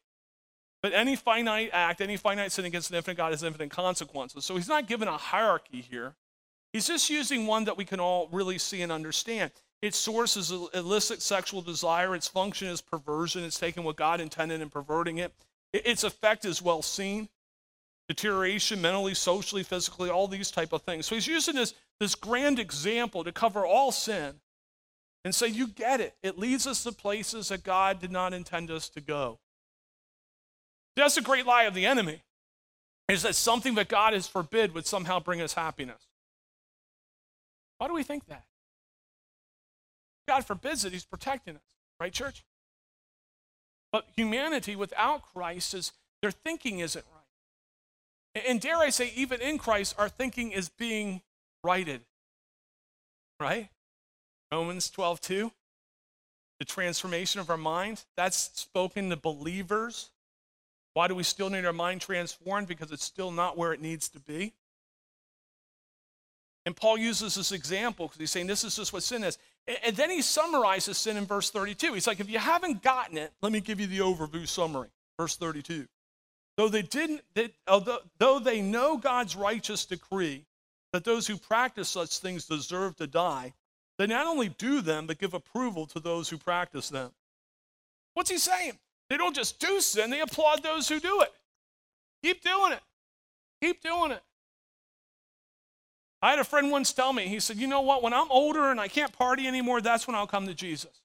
But 0.86 0.94
any 0.94 1.16
finite 1.16 1.72
act, 1.74 2.00
any 2.00 2.16
finite 2.16 2.52
sin 2.52 2.66
against 2.66 2.92
an 2.92 2.98
infinite 2.98 3.18
God 3.18 3.32
has 3.32 3.42
infinite 3.42 3.72
consequences. 3.72 4.46
So 4.46 4.56
he's 4.56 4.68
not 4.68 4.88
given 4.88 5.08
a 5.08 5.18
hierarchy 5.18 5.82
here. 5.82 6.14
He's 6.74 6.86
just 6.86 7.10
using 7.10 7.48
one 7.48 7.64
that 7.64 7.76
we 7.76 7.86
can 7.86 8.00
all 8.00 8.30
really 8.32 8.60
see 8.60 8.84
and 8.84 8.92
understand. 8.92 9.50
Its 9.82 9.98
source 9.98 10.38
is 10.38 10.52
illicit 10.76 11.24
sexual 11.24 11.64
desire. 11.64 12.14
Its 12.14 12.28
function 12.28 12.68
is 12.68 12.82
perversion. 12.82 13.44
It's 13.44 13.60
taking 13.60 13.84
what 13.84 13.96
God 13.96 14.22
intended 14.22 14.62
and 14.62 14.72
perverting 14.72 15.18
it. 15.18 15.34
Its 15.74 16.04
effect 16.04 16.46
is 16.46 16.62
well 16.62 16.84
seen. 16.84 17.30
Deterioration 18.08 18.80
mentally, 18.80 19.16
socially, 19.16 19.64
physically, 19.64 20.12
all 20.12 20.28
these 20.28 20.52
type 20.52 20.72
of 20.72 20.84
things. 20.84 21.08
So 21.08 21.16
he's 21.16 21.26
using 21.26 21.56
this, 21.56 21.74
this 22.00 22.14
grand 22.14 22.60
example 22.60 23.24
to 23.24 23.32
cover 23.32 23.66
all 23.66 23.92
sin 23.92 24.36
and 25.24 25.34
say, 25.34 25.48
you 25.48 25.66
get 25.66 26.00
it. 26.00 26.14
It 26.22 26.38
leads 26.38 26.68
us 26.68 26.84
to 26.84 26.92
places 26.92 27.48
that 27.48 27.64
God 27.64 28.00
did 28.00 28.12
not 28.12 28.36
intend 28.36 28.70
us 28.70 28.88
to 28.90 29.02
go. 29.02 29.40
That's 30.96 31.18
a 31.18 31.22
great 31.22 31.46
lie 31.46 31.64
of 31.64 31.74
the 31.74 31.86
enemy, 31.86 32.24
is 33.10 33.24
that 33.24 33.36
something 33.36 33.76
that 33.76 33.88
God 33.88 34.14
has 34.14 34.28
forbid 34.28 34.74
would 34.74 34.88
somehow 34.88 35.20
bring 35.20 35.42
us 35.42 35.54
happiness. 35.54 36.08
Why 37.78 37.88
do 37.88 37.94
we 37.94 38.04
think 38.04 38.28
that? 38.28 38.46
God 40.28 40.46
forbids 40.46 40.86
it, 40.86 40.94
He's 40.94 41.06
protecting 41.06 41.56
us, 41.56 41.62
right, 42.00 42.14
church? 42.14 42.44
But 43.92 44.08
humanity 44.16 44.76
without 44.76 45.22
Christ 45.34 45.74
is 45.74 45.92
their 46.22 46.32
thinking 46.32 46.80
isn't 46.80 47.06
right. 47.06 48.44
And 48.48 48.60
dare 48.60 48.78
I 48.78 48.90
say, 48.90 49.12
even 49.16 49.40
in 49.42 49.58
Christ, 49.58 49.96
our 49.98 50.10
thinking 50.10 50.52
is 50.52 50.70
being 50.70 51.22
righted. 51.64 52.02
Right? 53.40 53.70
Romans 54.52 54.90
12, 54.90 55.22
2. 55.22 55.52
The 56.60 56.66
transformation 56.66 57.40
of 57.40 57.50
our 57.50 57.58
mind, 57.58 58.06
that's 58.18 58.50
spoken 58.60 59.10
to 59.10 59.18
believers 59.18 60.12
why 60.96 61.10
do 61.10 61.14
we 61.14 61.24
still 61.24 61.50
need 61.50 61.66
our 61.66 61.74
mind 61.74 62.00
transformed? 62.00 62.70
Because 62.70 62.90
it's 62.90 63.04
still 63.04 63.30
not 63.30 63.58
where 63.58 63.74
it 63.74 63.82
needs 63.82 64.08
to 64.10 64.20
be. 64.22 64.54
And 66.66 66.74
Paul 66.74 66.98
uses 66.98 67.36
this 67.36 67.52
example 67.52 68.08
because 68.08 68.18
he's 68.18 68.32
saying 68.32 68.48
this 68.48 68.64
is 68.64 68.78
just 68.78 68.94
what 68.94 69.04
sin 69.04 69.26
is. 69.26 69.38
And 69.84 69.94
then 69.98 70.10
he 70.10 70.22
summarizes 70.22 70.98
sin 70.98 71.18
in 71.18 71.26
verse 71.26 71.52
32. 71.52 71.94
He's 71.94 72.08
like, 72.08 72.22
if 72.22 72.30
you 72.30 72.40
haven't 72.40 72.82
gotten 72.82 73.18
it, 73.18 73.34
let 73.42 73.52
me 73.52 73.60
give 73.60 73.82
you 73.82 73.88
the 73.88 74.00
overview 74.00 74.48
summary. 74.48 74.88
Verse 75.20 75.36
32. 75.36 75.86
Though 76.56 76.70
they 76.70 76.82
didn't, 76.82 77.22
they, 77.34 77.50
although, 77.68 78.00
though 78.18 78.40
they 78.40 78.62
know 78.62 78.96
God's 78.96 79.36
righteous 79.36 79.86
decree 79.86 80.46
that 80.94 81.04
those 81.04 81.28
who 81.28 81.36
practice 81.36 81.90
such 81.90 82.20
things 82.20 82.46
deserve 82.46 82.96
to 82.96 83.06
die, 83.06 83.54
they 83.98 84.08
not 84.08 84.28
only 84.28 84.48
do 84.48 84.80
them, 84.80 85.08
but 85.08 85.20
give 85.20 85.34
approval 85.34 85.88
to 85.88 86.00
those 86.00 86.30
who 86.30 86.38
practice 86.38 86.88
them. 86.88 87.12
What's 88.14 88.30
he 88.30 88.38
saying? 88.38 88.80
They 89.10 89.18
don't 89.18 89.36
just 89.36 89.60
do 89.60 89.82
sin, 89.82 90.10
they 90.10 90.22
applaud 90.22 90.64
those 90.64 90.90
who 90.90 91.00
do 91.00 91.22
it. 91.22 91.32
Keep 92.24 92.42
doing 92.42 92.74
it. 92.74 92.82
Keep 93.62 93.82
doing 93.84 94.12
it. 94.12 94.22
I 96.22 96.32
had 96.32 96.40
a 96.40 96.44
friend 96.44 96.72
once 96.72 96.92
tell 96.92 97.14
me, 97.14 97.28
he 97.28 97.40
said, 97.40 97.58
You 97.58 97.68
know 97.68 97.82
what? 97.82 98.02
When 98.02 98.14
I'm 98.14 98.32
older 98.32 98.72
and 98.72 98.80
I 98.80 98.88
can't 98.88 99.14
party 99.14 99.48
anymore, 99.48 99.80
that's 99.82 100.08
when 100.08 100.16
I'll 100.16 100.26
come 100.26 100.48
to 100.48 100.56
Jesus. 100.56 101.02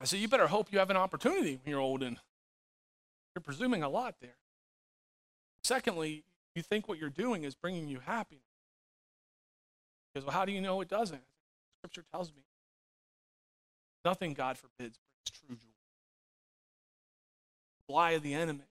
I 0.00 0.04
said, 0.04 0.20
You 0.20 0.28
better 0.28 0.46
hope 0.46 0.72
you 0.72 0.78
have 0.78 0.90
an 0.90 0.96
opportunity 0.96 1.58
when 1.62 1.70
you're 1.70 1.80
old 1.80 2.02
and 2.02 2.18
you're 3.34 3.42
presuming 3.42 3.82
a 3.82 3.88
lot 3.88 4.14
there. 4.20 4.36
Secondly, 5.64 6.22
you 6.54 6.62
think 6.62 6.88
what 6.88 6.98
you're 6.98 7.10
doing 7.10 7.42
is 7.42 7.54
bringing 7.54 7.88
you 7.88 7.98
happiness. 7.98 8.44
Because, 10.12 10.26
well, 10.26 10.36
how 10.36 10.44
do 10.44 10.52
you 10.52 10.60
know 10.60 10.80
it 10.82 10.88
doesn't? 10.88 11.22
Scripture 11.80 12.04
tells 12.12 12.28
me. 12.28 12.42
Nothing, 14.04 14.34
God 14.34 14.58
forbids, 14.58 14.98
brings 14.98 15.40
true 15.40 15.56
joy. 15.56 15.68
Lie 17.88 18.12
of 18.12 18.22
the 18.22 18.34
enemy. 18.34 18.64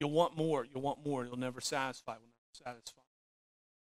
You'll 0.00 0.10
want 0.10 0.36
more. 0.36 0.64
You'll 0.64 0.82
want 0.82 1.04
more. 1.04 1.24
You'll 1.24 1.36
never 1.36 1.60
satisfy. 1.60 2.12
Will 2.12 2.20
never 2.20 2.72
satisfy. 2.74 3.02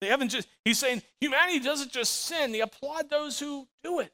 They 0.02 0.08
haven't 0.08 0.30
just, 0.30 0.48
he's 0.64 0.78
saying 0.78 1.02
humanity 1.20 1.60
doesn't 1.60 1.92
just 1.92 2.26
sin, 2.26 2.52
they 2.52 2.62
applaud 2.62 3.10
those 3.10 3.40
who 3.40 3.68
do 3.84 4.02
it. 4.02 4.12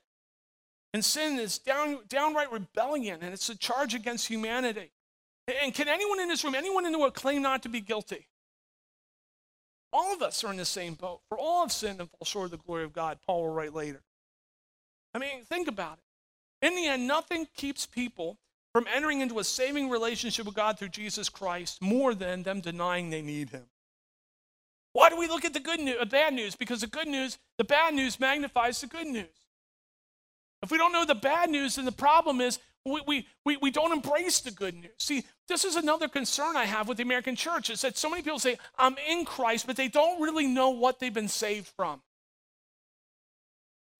And 0.94 1.04
sin 1.04 1.40
is 1.40 1.58
down, 1.58 2.00
downright 2.08 2.52
rebellion, 2.52 3.20
and 3.22 3.34
it's 3.34 3.50
a 3.50 3.58
charge 3.58 3.94
against 3.94 4.28
humanity. 4.28 4.92
And 5.64 5.74
can 5.74 5.88
anyone 5.88 6.20
in 6.20 6.28
this 6.28 6.44
room, 6.44 6.56
anyone 6.56 6.86
in 6.86 6.92
the 6.92 7.00
world, 7.00 7.14
claim 7.14 7.42
not 7.42 7.64
to 7.64 7.70
be 7.70 7.82
guilty? 7.82 8.28
All 9.92 10.14
of 10.14 10.22
us 10.22 10.44
are 10.44 10.52
in 10.52 10.58
the 10.58 10.66
same 10.66 10.94
boat. 10.94 11.22
For 11.28 11.38
all 11.38 11.62
have 11.62 11.72
sinned 11.72 12.00
and 12.00 12.10
fall 12.10 12.26
short 12.26 12.46
of 12.46 12.52
the 12.52 12.58
glory 12.58 12.84
of 12.84 12.94
God, 12.94 13.20
Paul 13.26 13.42
will 13.42 13.54
write 13.54 13.74
later. 13.74 14.02
I 15.14 15.20
mean, 15.20 15.44
think 15.44 15.68
about 15.68 15.98
it. 15.98 16.04
In 16.62 16.76
the 16.76 16.88
end, 16.88 17.08
nothing 17.08 17.48
keeps 17.56 17.86
people 17.86 18.38
from 18.74 18.86
entering 18.94 19.22
into 19.22 19.40
a 19.40 19.44
saving 19.44 19.90
relationship 19.90 20.46
with 20.46 20.56
God 20.56 20.78
through 20.78 20.90
Jesus 20.90 21.30
Christ 21.30 21.82
more 21.82 22.14
than 22.14 22.44
them 22.44 22.62
denying 22.62 23.10
they 23.10 23.22
need 23.22 23.50
Him. 23.50 23.66
Why 24.94 25.10
do 25.10 25.18
we 25.18 25.28
look 25.28 25.46
at 25.46 25.54
the 25.54 25.60
good 25.60 25.80
news, 25.80 25.98
uh, 26.00 26.06
bad 26.06 26.34
news? 26.34 26.56
Because 26.56 26.82
the 26.82 26.88
good 26.88 27.08
news, 27.08 27.38
the 27.58 27.64
bad 27.64 27.94
news 27.94 28.20
magnifies 28.20 28.82
the 28.82 28.88
good 28.88 29.08
news. 29.08 29.26
If 30.62 30.70
we 30.70 30.78
don't 30.78 30.92
know 30.92 31.06
the 31.06 31.16
bad 31.16 31.50
news, 31.50 31.76
then 31.76 31.86
the 31.86 31.92
problem 31.92 32.40
is 32.42 32.60
we, 32.86 33.02
we, 33.08 33.28
we, 33.46 33.58
we 33.58 33.72
don't 33.72 33.92
embrace 33.92 34.42
the 34.42 34.52
good 34.52 34.76
news. 34.76 34.92
See, 35.00 35.24
this 35.48 35.66
is 35.66 35.76
another 35.76 36.08
concern 36.08 36.56
I 36.56 36.66
have 36.66 36.88
with 36.88 36.98
the 36.98 37.04
American 37.04 37.36
church 37.36 37.70
is 37.70 37.82
that 37.82 37.98
so 37.98 38.10
many 38.10 38.22
people 38.22 38.40
say, 38.40 38.58
I'm 38.78 38.96
in 39.10 39.26
Christ, 39.26 39.66
but 39.66 39.76
they 39.76 39.88
don't 39.88 40.22
really 40.22 40.48
know 40.48 40.70
what 40.70 41.00
they've 41.00 41.14
been 41.14 41.28
saved 41.28 41.68
from. 41.68 42.02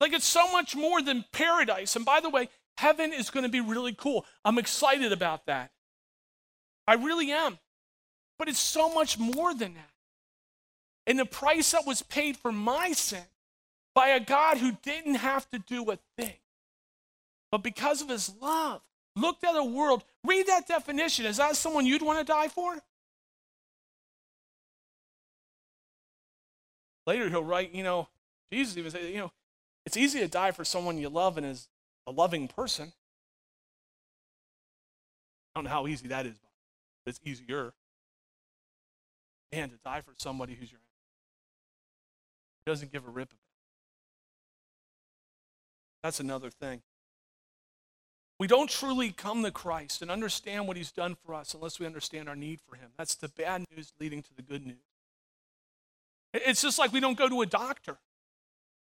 Like 0.02 0.14
it's 0.14 0.26
so 0.26 0.52
much 0.52 0.76
more 0.76 1.02
than 1.02 1.24
paradise. 1.32 1.96
And 1.96 2.04
by 2.04 2.20
the 2.20 2.30
way, 2.30 2.50
heaven 2.78 3.14
is 3.14 3.30
going 3.30 3.44
to 3.44 3.50
be 3.50 3.62
really 3.62 3.94
cool. 3.94 4.26
I'm 4.44 4.58
excited 4.58 5.14
about 5.14 5.46
that. 5.46 5.72
I 6.88 6.96
really 6.96 7.32
am. 7.32 7.60
But 8.40 8.50
it's 8.50 8.60
so 8.60 8.92
much 8.92 9.20
more 9.20 9.54
than 9.54 9.76
that. 9.76 9.92
And 11.06 11.20
the 11.20 11.26
price 11.26 11.72
that 11.72 11.86
was 11.86 12.02
paid 12.02 12.36
for 12.36 12.52
my 12.52 12.94
sin 12.94 13.24
by 13.94 14.10
a 14.10 14.20
God 14.20 14.58
who 14.58 14.72
didn't 14.82 15.16
have 15.16 15.48
to 15.52 15.60
do 15.60 15.92
a 15.92 16.00
thing, 16.18 16.38
but 17.52 17.62
because 17.62 18.02
of 18.02 18.10
his 18.10 18.32
love, 18.42 18.82
looked 19.16 19.44
at 19.44 19.56
a 19.56 19.64
world. 19.64 20.04
Read 20.26 20.48
that 20.48 20.68
definition. 20.68 21.26
Is 21.26 21.38
that 21.38 21.56
someone 21.56 21.86
you'd 21.86 22.02
want 22.02 22.20
to 22.20 22.24
die 22.24 22.48
for? 22.48 22.78
Later, 27.06 27.30
he'll 27.30 27.44
write, 27.44 27.76
you 27.76 27.84
know, 27.84 28.08
Jesus 28.52 28.78
even 28.78 28.92
said, 28.92 29.04
you 29.04 29.18
know, 29.18 29.32
it's 29.86 29.98
easy 29.98 30.20
to 30.20 30.28
die 30.28 30.52
for 30.52 30.64
someone 30.64 30.98
you 30.98 31.10
love 31.10 31.38
and 31.38 31.46
is 31.46 31.68
a 32.08 32.12
loving 32.12 32.48
person. 32.48 32.94
I 35.54 35.60
don't 35.60 35.66
know 35.66 35.70
how 35.72 35.88
easy 35.88 36.08
that 36.08 36.26
is, 36.26 36.38
but 37.04 37.10
it's 37.12 37.20
easier. 37.26 37.74
Man, 39.52 39.70
to 39.70 39.78
die 39.84 40.02
for 40.02 40.14
somebody 40.18 40.54
who's 40.54 40.72
your 40.72 40.80
enemy. 40.80 40.88
He 42.64 42.72
doesn't 42.72 42.92
give 42.92 43.08
a 43.08 43.12
rip 43.12 43.30
about 43.30 43.36
it. 43.36 43.42
That's 46.04 46.20
another 46.20 46.50
thing. 46.50 46.82
We 48.40 48.48
don't 48.48 48.70
truly 48.70 49.12
come 49.12 49.44
to 49.44 49.52
Christ 49.52 50.02
and 50.02 50.10
understand 50.10 50.68
what 50.68 50.78
he's 50.78 50.92
done 50.92 51.16
for 51.26 51.36
us 51.36 51.54
unless 51.54 51.80
we 51.80 51.86
understand 51.86 52.28
our 52.28 52.36
need 52.36 52.60
for 52.68 52.76
him. 52.76 52.90
That's 52.98 53.14
the 53.14 53.28
bad 53.28 53.66
news 53.76 53.94
leading 54.00 54.24
to 54.24 54.34
the 54.36 54.42
good 54.42 54.66
news. 54.66 54.78
It's 56.34 56.62
just 56.62 56.80
like 56.80 56.94
we 56.94 57.02
don't 57.02 57.18
go 57.18 57.30
to 57.30 57.42
a 57.42 57.46
doctor 57.46 57.98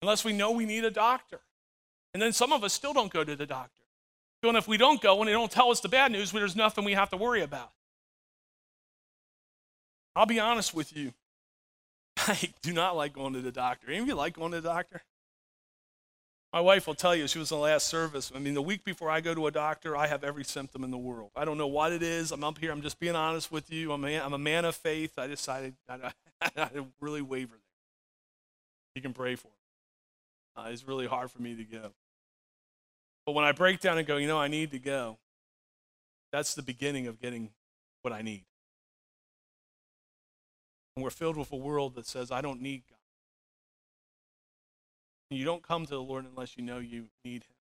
unless 0.02 0.24
we 0.24 0.32
know 0.32 0.50
we 0.50 0.66
need 0.66 0.84
a 0.84 0.90
doctor. 0.90 1.40
And 2.12 2.22
then 2.22 2.32
some 2.32 2.52
of 2.52 2.62
us 2.62 2.74
still 2.74 2.92
don't 2.92 3.12
go 3.12 3.24
to 3.24 3.34
the 3.34 3.46
doctor. 3.46 3.82
And 4.42 4.56
if 4.56 4.66
we 4.66 4.76
don't 4.76 5.00
go 5.00 5.20
and 5.20 5.28
they 5.28 5.32
don't 5.32 5.50
tell 5.50 5.70
us 5.70 5.80
the 5.80 5.88
bad 5.88 6.10
news, 6.10 6.32
there's 6.32 6.56
nothing 6.56 6.84
we 6.84 6.94
have 6.94 7.10
to 7.10 7.16
worry 7.16 7.42
about. 7.42 7.70
I'll 10.16 10.26
be 10.26 10.40
honest 10.40 10.74
with 10.74 10.94
you. 10.94 11.14
I 12.18 12.52
do 12.60 12.72
not 12.72 12.96
like 12.96 13.14
going 13.14 13.32
to 13.34 13.40
the 13.40 13.52
doctor. 13.52 13.86
Any 13.86 13.98
of 13.98 14.08
you 14.08 14.14
like 14.14 14.34
going 14.34 14.50
to 14.50 14.60
the 14.60 14.68
doctor? 14.68 15.02
My 16.52 16.60
wife 16.60 16.86
will 16.86 16.94
tell 16.94 17.16
you, 17.16 17.26
she 17.28 17.38
was 17.38 17.50
in 17.50 17.56
the 17.56 17.62
last 17.62 17.86
service. 17.86 18.30
I 18.34 18.38
mean, 18.38 18.52
the 18.52 18.60
week 18.60 18.84
before 18.84 19.08
I 19.08 19.22
go 19.22 19.34
to 19.34 19.46
a 19.46 19.50
doctor, 19.50 19.96
I 19.96 20.08
have 20.08 20.22
every 20.22 20.44
symptom 20.44 20.84
in 20.84 20.90
the 20.90 20.98
world. 20.98 21.30
I 21.34 21.46
don't 21.46 21.56
know 21.56 21.68
what 21.68 21.92
it 21.92 22.02
is. 22.02 22.30
I'm 22.30 22.44
up 22.44 22.58
here, 22.58 22.72
I'm 22.72 22.82
just 22.82 23.00
being 23.00 23.16
honest 23.16 23.50
with 23.50 23.72
you. 23.72 23.92
I'm 23.92 24.04
a, 24.04 24.20
I'm 24.20 24.34
a 24.34 24.38
man 24.38 24.66
of 24.66 24.74
faith. 24.74 25.18
I 25.18 25.28
decided 25.28 25.76
I, 25.88 26.12
I, 26.42 26.50
I 26.56 26.70
really 27.00 27.22
waver 27.22 27.52
there. 27.52 28.96
You 28.96 29.02
can 29.02 29.14
pray 29.14 29.36
for 29.36 29.46
me 29.46 29.61
uh, 30.56 30.68
is 30.70 30.86
really 30.86 31.06
hard 31.06 31.30
for 31.30 31.40
me 31.40 31.54
to 31.56 31.64
go. 31.64 31.92
But 33.26 33.32
when 33.32 33.44
I 33.44 33.52
break 33.52 33.80
down 33.80 33.98
and 33.98 34.06
go, 34.06 34.16
you 34.16 34.26
know, 34.26 34.38
I 34.38 34.48
need 34.48 34.70
to 34.72 34.78
go, 34.78 35.18
that's 36.32 36.54
the 36.54 36.62
beginning 36.62 37.06
of 37.06 37.20
getting 37.20 37.50
what 38.02 38.12
I 38.12 38.22
need. 38.22 38.44
And 40.96 41.04
we're 41.04 41.10
filled 41.10 41.36
with 41.36 41.52
a 41.52 41.56
world 41.56 41.94
that 41.94 42.06
says, 42.06 42.30
I 42.30 42.40
don't 42.40 42.60
need 42.60 42.82
God. 42.88 42.98
And 45.30 45.38
you 45.38 45.44
don't 45.44 45.62
come 45.62 45.84
to 45.86 45.94
the 45.94 46.02
Lord 46.02 46.26
unless 46.26 46.56
you 46.56 46.62
know 46.62 46.78
you 46.78 47.06
need 47.24 47.44
Him. 47.44 47.56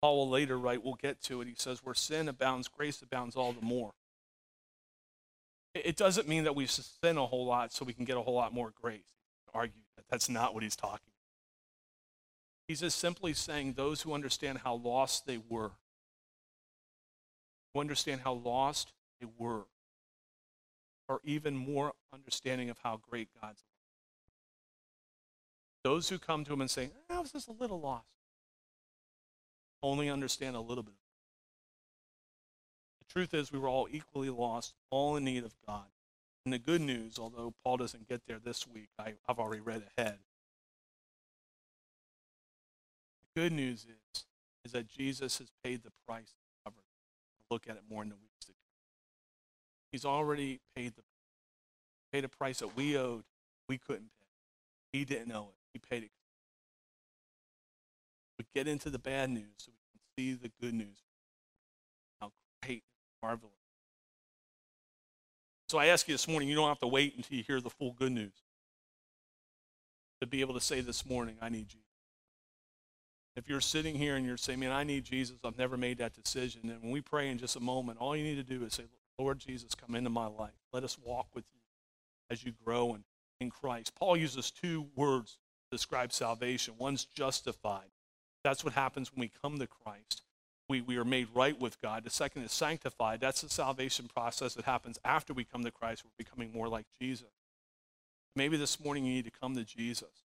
Paul 0.00 0.16
will 0.16 0.30
later 0.30 0.56
write, 0.56 0.84
we'll 0.84 0.94
get 0.94 1.20
to 1.24 1.40
it. 1.40 1.48
He 1.48 1.54
says, 1.56 1.80
Where 1.84 1.94
sin 1.94 2.28
abounds, 2.28 2.68
grace 2.68 3.02
abounds 3.02 3.36
all 3.36 3.52
the 3.52 3.64
more. 3.64 3.90
It 5.74 5.96
doesn't 5.96 6.28
mean 6.28 6.44
that 6.44 6.54
we 6.54 6.66
sin 6.66 7.18
a 7.18 7.26
whole 7.26 7.44
lot 7.44 7.72
so 7.72 7.84
we 7.84 7.92
can 7.92 8.04
get 8.04 8.16
a 8.16 8.22
whole 8.22 8.34
lot 8.34 8.54
more 8.54 8.72
grace. 8.80 9.14
Argue 9.52 9.82
that 9.96 10.04
that's 10.08 10.28
not 10.28 10.54
what 10.54 10.62
he's 10.62 10.76
talking. 10.76 11.07
He's 12.68 12.80
just 12.80 12.98
simply 12.98 13.32
saying 13.32 13.72
those 13.72 14.02
who 14.02 14.12
understand 14.12 14.58
how 14.58 14.74
lost 14.74 15.26
they 15.26 15.38
were, 15.48 15.70
who 17.72 17.80
understand 17.80 18.20
how 18.20 18.34
lost 18.34 18.92
they 19.18 19.26
were, 19.38 19.64
are 21.08 21.20
even 21.24 21.56
more 21.56 21.94
understanding 22.12 22.68
of 22.68 22.76
how 22.84 23.00
great 23.10 23.28
God's 23.40 23.64
love. 23.64 23.78
Those 25.82 26.10
who 26.10 26.18
come 26.18 26.44
to 26.44 26.52
him 26.52 26.60
and 26.60 26.70
say, 26.70 26.90
ah, 27.08 27.16
I 27.16 27.20
was 27.20 27.32
just 27.32 27.48
a 27.48 27.52
little 27.52 27.80
lost, 27.80 28.04
only 29.82 30.10
understand 30.10 30.54
a 30.54 30.60
little 30.60 30.84
bit. 30.84 30.92
The 33.00 33.10
truth 33.10 33.32
is, 33.32 33.50
we 33.50 33.58
were 33.58 33.70
all 33.70 33.88
equally 33.90 34.28
lost, 34.28 34.74
all 34.90 35.16
in 35.16 35.24
need 35.24 35.44
of 35.44 35.54
God. 35.66 35.86
And 36.44 36.52
the 36.52 36.58
good 36.58 36.82
news, 36.82 37.18
although 37.18 37.54
Paul 37.64 37.78
doesn't 37.78 38.08
get 38.08 38.26
there 38.26 38.38
this 38.38 38.66
week, 38.66 38.88
I, 38.98 39.14
have 39.26 39.38
already 39.38 39.62
read 39.62 39.84
ahead. 39.96 40.18
Good 43.38 43.52
news 43.52 43.84
is, 43.84 44.24
is 44.64 44.72
that 44.72 44.88
Jesus 44.88 45.38
has 45.38 45.48
paid 45.62 45.84
the 45.84 45.92
price 46.08 46.26
to 46.26 46.64
cover. 46.64 46.82
We'll 47.38 47.54
look 47.54 47.68
at 47.68 47.76
it 47.76 47.82
more 47.88 48.02
in 48.02 48.08
the 48.08 48.16
weeks 48.16 48.46
to 48.46 48.52
come. 48.52 48.56
He's 49.92 50.04
already 50.04 50.60
paid 50.74 50.96
the 50.96 51.02
paid 52.12 52.24
a 52.24 52.28
price 52.28 52.58
that 52.60 52.74
we 52.74 52.96
owed, 52.96 53.22
we 53.68 53.78
couldn't 53.78 54.10
pay. 54.18 54.98
He 54.98 55.04
didn't 55.04 55.30
owe 55.30 55.50
it. 55.50 55.56
He 55.72 55.78
paid 55.78 56.02
it. 56.04 56.10
We 58.38 58.46
get 58.54 58.66
into 58.66 58.90
the 58.90 58.98
bad 58.98 59.30
news 59.30 59.44
so 59.58 59.70
we 59.70 59.90
can 59.92 60.00
see 60.16 60.42
the 60.42 60.50
good 60.60 60.74
news. 60.74 60.96
How 62.20 62.32
great 62.62 62.82
marvelous. 63.22 63.52
So 65.68 65.78
I 65.78 65.86
ask 65.86 66.08
you 66.08 66.14
this 66.14 66.26
morning, 66.26 66.48
you 66.48 66.56
don't 66.56 66.68
have 66.68 66.78
to 66.80 66.86
wait 66.88 67.14
until 67.16 67.36
you 67.36 67.44
hear 67.46 67.60
the 67.60 67.70
full 67.70 67.92
good 67.92 68.12
news 68.12 68.32
to 70.22 70.26
be 70.26 70.40
able 70.40 70.54
to 70.54 70.60
say 70.60 70.80
this 70.80 71.04
morning, 71.06 71.36
I 71.42 71.50
need 71.50 71.68
Jesus. 71.68 71.87
If 73.38 73.48
you're 73.48 73.60
sitting 73.60 73.94
here 73.94 74.16
and 74.16 74.26
you're 74.26 74.36
saying, 74.36 74.60
man, 74.60 74.72
I 74.72 74.84
need 74.84 75.04
Jesus, 75.04 75.36
I've 75.44 75.58
never 75.58 75.76
made 75.76 75.98
that 75.98 76.14
decision, 76.14 76.62
then 76.64 76.78
when 76.80 76.90
we 76.90 77.00
pray 77.00 77.28
in 77.28 77.38
just 77.38 77.56
a 77.56 77.60
moment, 77.60 77.98
all 78.00 78.16
you 78.16 78.24
need 78.24 78.36
to 78.36 78.42
do 78.42 78.64
is 78.64 78.74
say, 78.74 78.84
Lord 79.18 79.38
Jesus, 79.38 79.74
come 79.74 79.94
into 79.94 80.10
my 80.10 80.26
life. 80.26 80.52
Let 80.72 80.84
us 80.84 80.98
walk 81.02 81.28
with 81.34 81.44
you 81.54 81.60
as 82.30 82.44
you 82.44 82.52
grow 82.64 82.94
in, 82.94 83.04
in 83.40 83.50
Christ. 83.50 83.94
Paul 83.94 84.16
uses 84.16 84.50
two 84.50 84.88
words 84.94 85.38
to 85.70 85.76
describe 85.76 86.12
salvation. 86.12 86.74
One's 86.78 87.04
justified. 87.04 87.90
That's 88.44 88.64
what 88.64 88.74
happens 88.74 89.12
when 89.12 89.20
we 89.20 89.30
come 89.42 89.58
to 89.58 89.66
Christ 89.66 90.22
we, 90.68 90.82
we 90.82 90.96
are 90.98 91.04
made 91.04 91.28
right 91.34 91.58
with 91.58 91.80
God. 91.80 92.04
The 92.04 92.10
second 92.10 92.42
is 92.42 92.52
sanctified. 92.52 93.20
That's 93.20 93.40
the 93.40 93.48
salvation 93.48 94.08
process 94.14 94.54
that 94.54 94.64
happens 94.64 94.98
after 95.04 95.32
we 95.32 95.44
come 95.44 95.64
to 95.64 95.70
Christ. 95.70 96.04
We're 96.04 96.24
becoming 96.24 96.52
more 96.52 96.68
like 96.68 96.86
Jesus. 97.00 97.28
Maybe 98.36 98.56
this 98.56 98.78
morning 98.78 99.04
you 99.04 99.14
need 99.14 99.24
to 99.24 99.30
come 99.30 99.54
to 99.56 99.64
Jesus. 99.64 100.24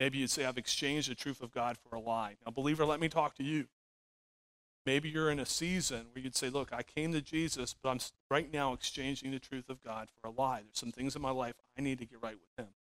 Maybe 0.00 0.18
you'd 0.18 0.30
say, 0.30 0.46
I've 0.46 0.58
exchanged 0.58 1.10
the 1.10 1.14
truth 1.14 1.42
of 1.42 1.52
God 1.52 1.76
for 1.76 1.94
a 1.94 2.00
lie. 2.00 2.36
Now, 2.44 2.50
believer, 2.50 2.86
let 2.86 3.00
me 3.00 3.08
talk 3.08 3.34
to 3.36 3.44
you. 3.44 3.66
Maybe 4.86 5.10
you're 5.10 5.30
in 5.30 5.38
a 5.38 5.46
season 5.46 6.06
where 6.12 6.24
you'd 6.24 6.34
say, 6.34 6.48
Look, 6.48 6.72
I 6.72 6.82
came 6.82 7.12
to 7.12 7.20
Jesus, 7.20 7.74
but 7.80 7.90
I'm 7.90 7.98
right 8.30 8.50
now 8.50 8.72
exchanging 8.72 9.30
the 9.30 9.38
truth 9.38 9.68
of 9.68 9.84
God 9.84 10.08
for 10.20 10.28
a 10.28 10.30
lie. 10.30 10.62
There's 10.62 10.78
some 10.78 10.90
things 10.90 11.14
in 11.14 11.20
my 11.20 11.30
life 11.30 11.54
I 11.78 11.82
need 11.82 11.98
to 11.98 12.06
get 12.06 12.22
right 12.22 12.34
with 12.34 12.64
Him. 12.64 12.72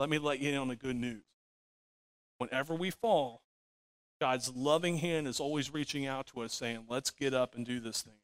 Let 0.00 0.10
me 0.10 0.18
let 0.18 0.40
you 0.40 0.50
in 0.50 0.56
on 0.56 0.68
the 0.68 0.76
good 0.76 0.96
news. 0.96 1.22
Whenever 2.38 2.74
we 2.74 2.90
fall, 2.90 3.42
God's 4.20 4.54
loving 4.54 4.98
hand 4.98 5.28
is 5.28 5.38
always 5.38 5.72
reaching 5.72 6.06
out 6.06 6.26
to 6.28 6.40
us 6.40 6.52
saying, 6.52 6.86
let's 6.88 7.10
get 7.10 7.34
up 7.34 7.54
and 7.54 7.64
do 7.64 7.78
this 7.78 8.02
thing. 8.02 8.14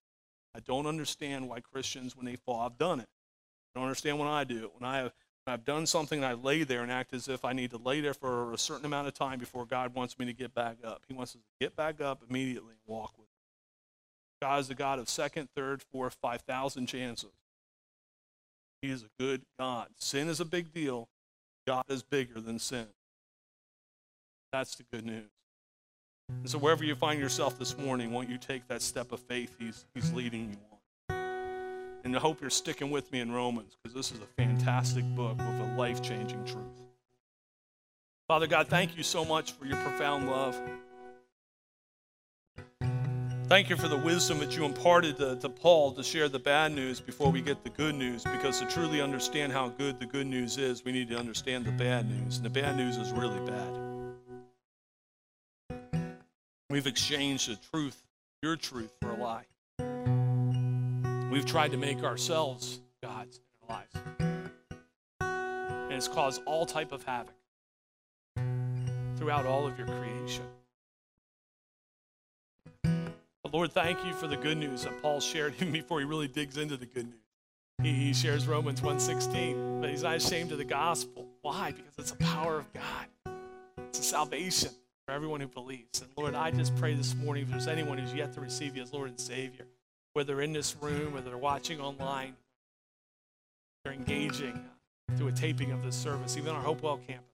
I 0.54 0.60
don't 0.60 0.86
understand 0.86 1.48
why 1.48 1.60
Christians, 1.60 2.16
when 2.16 2.26
they 2.26 2.36
fall, 2.36 2.60
I've 2.60 2.78
done 2.78 3.00
it. 3.00 3.08
I 3.74 3.78
don't 3.78 3.86
understand 3.86 4.18
when 4.18 4.28
I 4.28 4.42
do 4.44 4.64
it. 4.64 4.70
When 4.74 4.88
I 4.88 4.98
have, 4.98 5.12
I've 5.50 5.64
done 5.64 5.86
something, 5.86 6.24
I 6.24 6.34
lay 6.34 6.64
there 6.64 6.82
and 6.82 6.92
act 6.92 7.12
as 7.12 7.28
if 7.28 7.44
I 7.44 7.52
need 7.52 7.70
to 7.70 7.78
lay 7.78 8.00
there 8.00 8.14
for 8.14 8.52
a 8.52 8.58
certain 8.58 8.84
amount 8.84 9.08
of 9.08 9.14
time 9.14 9.38
before 9.38 9.66
God 9.66 9.94
wants 9.94 10.18
me 10.18 10.26
to 10.26 10.32
get 10.32 10.54
back 10.54 10.76
up. 10.84 11.02
He 11.08 11.14
wants 11.14 11.32
us 11.32 11.40
to 11.40 11.64
get 11.64 11.76
back 11.76 12.00
up 12.00 12.22
immediately 12.28 12.70
and 12.72 12.80
walk 12.86 13.12
with 13.18 13.26
Him. 13.26 13.34
God 14.42 14.60
is 14.60 14.68
the 14.68 14.74
God 14.74 14.98
of 14.98 15.08
second, 15.08 15.48
third, 15.54 15.82
fourth, 15.82 16.16
five 16.20 16.42
thousand 16.42 16.86
chances. 16.86 17.30
He 18.82 18.90
is 18.90 19.02
a 19.02 19.10
good 19.18 19.42
God. 19.58 19.88
Sin 19.98 20.28
is 20.28 20.40
a 20.40 20.44
big 20.44 20.72
deal. 20.72 21.08
God 21.66 21.84
is 21.88 22.02
bigger 22.02 22.40
than 22.40 22.58
sin. 22.58 22.86
That's 24.52 24.74
the 24.76 24.84
good 24.90 25.04
news. 25.04 25.28
And 26.28 26.48
so, 26.48 26.58
wherever 26.58 26.84
you 26.84 26.94
find 26.94 27.20
yourself 27.20 27.58
this 27.58 27.76
morning, 27.76 28.12
won't 28.12 28.30
you 28.30 28.38
take 28.38 28.66
that 28.68 28.82
step 28.82 29.12
of 29.12 29.20
faith 29.20 29.56
He's, 29.58 29.84
he's 29.94 30.12
leading 30.12 30.50
you? 30.50 30.69
And 32.04 32.16
I 32.16 32.18
hope 32.18 32.40
you're 32.40 32.50
sticking 32.50 32.90
with 32.90 33.12
me 33.12 33.20
in 33.20 33.32
Romans 33.32 33.76
because 33.82 33.94
this 33.94 34.10
is 34.10 34.22
a 34.22 34.42
fantastic 34.42 35.04
book 35.14 35.38
with 35.38 35.60
a 35.60 35.74
life 35.76 36.02
changing 36.02 36.44
truth. 36.44 36.64
Father 38.26 38.46
God, 38.46 38.68
thank 38.68 38.96
you 38.96 39.02
so 39.02 39.24
much 39.24 39.52
for 39.52 39.66
your 39.66 39.76
profound 39.78 40.30
love. 40.30 40.56
Thank 43.48 43.68
you 43.68 43.76
for 43.76 43.88
the 43.88 43.96
wisdom 43.96 44.38
that 44.38 44.56
you 44.56 44.64
imparted 44.64 45.16
to, 45.16 45.34
to, 45.34 45.48
Paul 45.48 45.90
to 45.94 46.04
share 46.04 46.28
the 46.28 46.38
bad 46.38 46.70
news 46.70 47.00
before 47.00 47.32
we 47.32 47.40
get 47.40 47.64
the 47.64 47.70
good 47.70 47.96
news. 47.96 48.22
Because 48.22 48.60
to 48.60 48.66
truly 48.66 49.00
understand 49.00 49.52
how 49.52 49.70
good 49.70 49.98
the 49.98 50.06
good 50.06 50.28
news 50.28 50.56
is, 50.56 50.84
we 50.84 50.92
need 50.92 51.08
to 51.08 51.18
understand 51.18 51.64
the 51.64 51.72
bad 51.72 52.08
news. 52.08 52.36
And 52.36 52.46
the 52.46 52.50
bad 52.50 52.76
news 52.76 52.96
is 52.96 53.10
really 53.10 53.40
bad. 53.40 53.90
We've 56.70 56.86
exchanged 56.86 57.50
the 57.50 57.58
truth, 57.72 58.00
your 58.40 58.54
truth, 58.54 58.92
for 59.00 59.10
a 59.10 59.16
lie. 59.16 59.46
We've 61.30 61.46
tried 61.46 61.70
to 61.70 61.76
make 61.76 62.02
ourselves 62.02 62.80
gods 63.04 63.38
in 63.38 63.68
our 63.68 63.76
lives. 63.76 64.50
And 65.20 65.92
it's 65.92 66.08
caused 66.08 66.42
all 66.44 66.66
type 66.66 66.90
of 66.90 67.04
havoc 67.04 67.34
throughout 69.16 69.46
all 69.46 69.64
of 69.64 69.78
your 69.78 69.86
creation. 69.86 70.42
But 72.82 73.54
Lord, 73.54 73.70
thank 73.70 74.04
you 74.04 74.12
for 74.12 74.26
the 74.26 74.36
good 74.36 74.58
news 74.58 74.82
that 74.82 75.00
Paul 75.00 75.20
shared 75.20 75.54
even 75.60 75.72
before 75.72 76.00
he 76.00 76.04
really 76.04 76.26
digs 76.26 76.56
into 76.56 76.76
the 76.76 76.86
good 76.86 77.06
news. 77.06 77.20
He, 77.80 77.92
he 77.92 78.12
shares 78.12 78.48
Romans 78.48 78.80
1.16, 78.80 79.80
but 79.80 79.88
he's 79.88 80.02
not 80.02 80.16
ashamed 80.16 80.50
of 80.50 80.58
the 80.58 80.64
gospel. 80.64 81.28
Why? 81.42 81.70
Because 81.70 81.94
it's 81.96 82.10
the 82.10 82.24
power 82.24 82.58
of 82.58 82.72
God. 82.72 83.34
It's 83.88 84.00
a 84.00 84.02
salvation 84.02 84.70
for 85.06 85.12
everyone 85.12 85.40
who 85.40 85.46
believes. 85.46 86.02
And 86.02 86.10
Lord, 86.16 86.34
I 86.34 86.50
just 86.50 86.76
pray 86.76 86.94
this 86.94 87.14
morning 87.14 87.44
if 87.44 87.50
there's 87.50 87.68
anyone 87.68 87.98
who's 87.98 88.12
yet 88.12 88.32
to 88.32 88.40
receive 88.40 88.76
you 88.76 88.82
as 88.82 88.92
Lord 88.92 89.10
and 89.10 89.20
Savior, 89.20 89.66
whether 90.12 90.40
in 90.40 90.52
this 90.52 90.76
room, 90.80 91.14
whether 91.14 91.30
they're 91.30 91.38
watching 91.38 91.80
online, 91.80 92.34
they're 93.84 93.92
engaging 93.92 94.64
through 95.16 95.28
a 95.28 95.32
taping 95.32 95.72
of 95.72 95.82
this 95.82 95.96
service, 95.96 96.36
even 96.36 96.50
on 96.50 96.56
our 96.56 96.62
Hopewell 96.62 97.00
campus. 97.06 97.26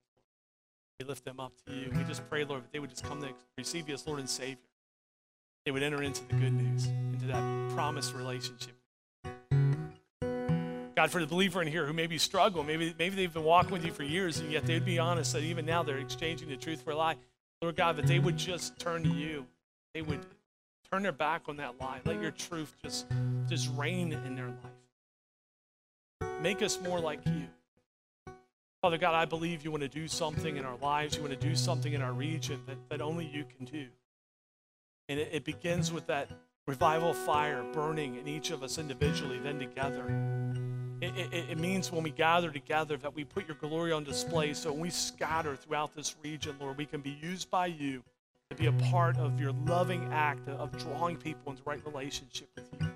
We 1.00 1.06
lift 1.06 1.24
them 1.24 1.40
up 1.40 1.52
to 1.66 1.74
you. 1.74 1.90
We 1.96 2.04
just 2.04 2.28
pray, 2.30 2.44
Lord, 2.44 2.62
that 2.62 2.72
they 2.72 2.78
would 2.78 2.90
just 2.90 3.04
come 3.04 3.20
to 3.20 3.28
receive 3.58 3.88
you 3.88 3.94
as 3.94 4.06
Lord 4.06 4.20
and 4.20 4.28
Savior. 4.28 4.56
They 5.64 5.72
would 5.72 5.82
enter 5.82 6.02
into 6.02 6.26
the 6.26 6.34
good 6.34 6.52
news, 6.52 6.86
into 6.86 7.26
that 7.26 7.74
promised 7.74 8.14
relationship. 8.14 8.74
God, 10.96 11.10
for 11.10 11.20
the 11.20 11.26
believer 11.26 11.60
in 11.60 11.68
here 11.68 11.84
who 11.84 11.92
maybe 11.92 12.16
struggle, 12.16 12.62
maybe, 12.62 12.94
maybe 12.98 13.16
they've 13.16 13.34
been 13.34 13.44
walking 13.44 13.72
with 13.72 13.84
you 13.84 13.92
for 13.92 14.02
years, 14.02 14.38
and 14.38 14.50
yet 14.50 14.64
they'd 14.64 14.84
be 14.84 14.98
honest 14.98 15.34
that 15.34 15.42
even 15.42 15.66
now 15.66 15.82
they're 15.82 15.98
exchanging 15.98 16.48
the 16.48 16.56
truth 16.56 16.80
for 16.80 16.92
a 16.92 16.96
lie. 16.96 17.16
Lord 17.60 17.76
God, 17.76 17.96
that 17.96 18.06
they 18.06 18.18
would 18.18 18.38
just 18.38 18.78
turn 18.78 19.02
to 19.02 19.10
you. 19.10 19.46
They 19.92 20.00
would 20.00 20.24
turn 20.90 21.02
their 21.02 21.12
back 21.12 21.42
on 21.48 21.56
that 21.56 21.80
lie. 21.80 22.00
Let 22.04 22.20
your 22.20 22.30
truth 22.30 22.74
just, 22.82 23.06
just 23.48 23.70
reign 23.76 24.12
in 24.12 24.36
their 24.36 24.48
life. 24.48 26.32
Make 26.42 26.62
us 26.62 26.80
more 26.82 27.00
like 27.00 27.26
you. 27.26 27.46
Father 28.82 28.98
God, 28.98 29.14
I 29.14 29.24
believe 29.24 29.64
you 29.64 29.70
want 29.70 29.82
to 29.82 29.88
do 29.88 30.06
something 30.06 30.56
in 30.56 30.64
our 30.64 30.76
lives. 30.76 31.16
You 31.16 31.22
want 31.22 31.38
to 31.38 31.48
do 31.48 31.56
something 31.56 31.92
in 31.92 32.02
our 32.02 32.12
region 32.12 32.60
that, 32.66 32.76
that 32.88 33.00
only 33.00 33.26
you 33.26 33.44
can 33.56 33.64
do. 33.64 33.86
And 35.08 35.18
it, 35.18 35.28
it 35.32 35.44
begins 35.44 35.92
with 35.92 36.06
that 36.06 36.30
revival 36.66 37.14
fire 37.14 37.64
burning 37.72 38.16
in 38.16 38.28
each 38.28 38.50
of 38.50 38.62
us 38.62 38.78
individually, 38.78 39.38
then 39.38 39.58
together. 39.58 40.04
It, 41.00 41.12
it, 41.16 41.50
it, 41.50 41.58
means 41.58 41.92
when 41.92 42.02
we 42.02 42.10
gather 42.10 42.50
together 42.50 42.96
that 42.98 43.14
we 43.14 43.24
put 43.24 43.46
your 43.46 43.56
glory 43.56 43.92
on 43.92 44.04
display. 44.04 44.54
So 44.54 44.72
when 44.72 44.80
we 44.80 44.90
scatter 44.90 45.54
throughout 45.54 45.94
this 45.94 46.16
region, 46.22 46.56
Lord, 46.60 46.78
we 46.78 46.86
can 46.86 47.00
be 47.00 47.18
used 47.20 47.50
by 47.50 47.66
you 47.66 48.02
to 48.50 48.56
be 48.56 48.66
a 48.66 48.72
part 48.90 49.16
of 49.18 49.40
your 49.40 49.52
loving 49.66 50.08
act 50.12 50.48
of 50.48 50.76
drawing 50.78 51.16
people 51.16 51.50
into 51.50 51.62
right 51.64 51.84
relationship 51.84 52.48
with 52.54 52.68
you. 52.80 52.86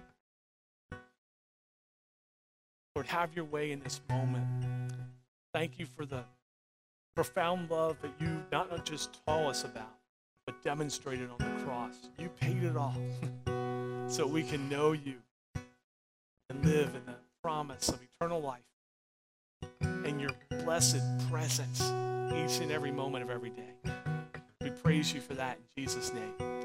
Lord, 2.94 3.06
have 3.06 3.34
your 3.34 3.44
way 3.44 3.72
in 3.72 3.80
this 3.80 4.00
moment. 4.08 4.46
Thank 5.54 5.78
you 5.78 5.86
for 5.86 6.04
the 6.04 6.24
profound 7.14 7.70
love 7.70 7.96
that 8.02 8.12
you 8.20 8.42
not 8.52 8.84
just 8.84 9.20
taught 9.26 9.50
us 9.50 9.64
about, 9.64 9.94
but 10.46 10.62
demonstrated 10.62 11.30
on 11.30 11.38
the 11.38 11.64
cross. 11.64 11.94
You 12.18 12.28
paid 12.28 12.62
it 12.62 12.76
all 12.76 12.96
so 14.08 14.26
we 14.26 14.42
can 14.42 14.68
know 14.68 14.92
you 14.92 15.16
and 16.50 16.64
live 16.64 16.94
in 16.94 17.04
the 17.06 17.14
promise 17.42 17.88
of 17.88 18.00
eternal 18.02 18.40
life 18.40 18.60
and 19.80 20.20
your 20.20 20.30
blessed 20.64 21.02
presence 21.30 21.80
each 22.32 22.60
and 22.60 22.70
every 22.70 22.90
moment 22.90 23.24
of 23.24 23.30
every 23.30 23.50
day. 23.50 24.09
We 24.62 24.68
praise 24.68 25.14
you 25.14 25.22
for 25.22 25.32
that 25.34 25.56
in 25.56 25.84
Jesus' 25.84 26.12
name. 26.12 26.59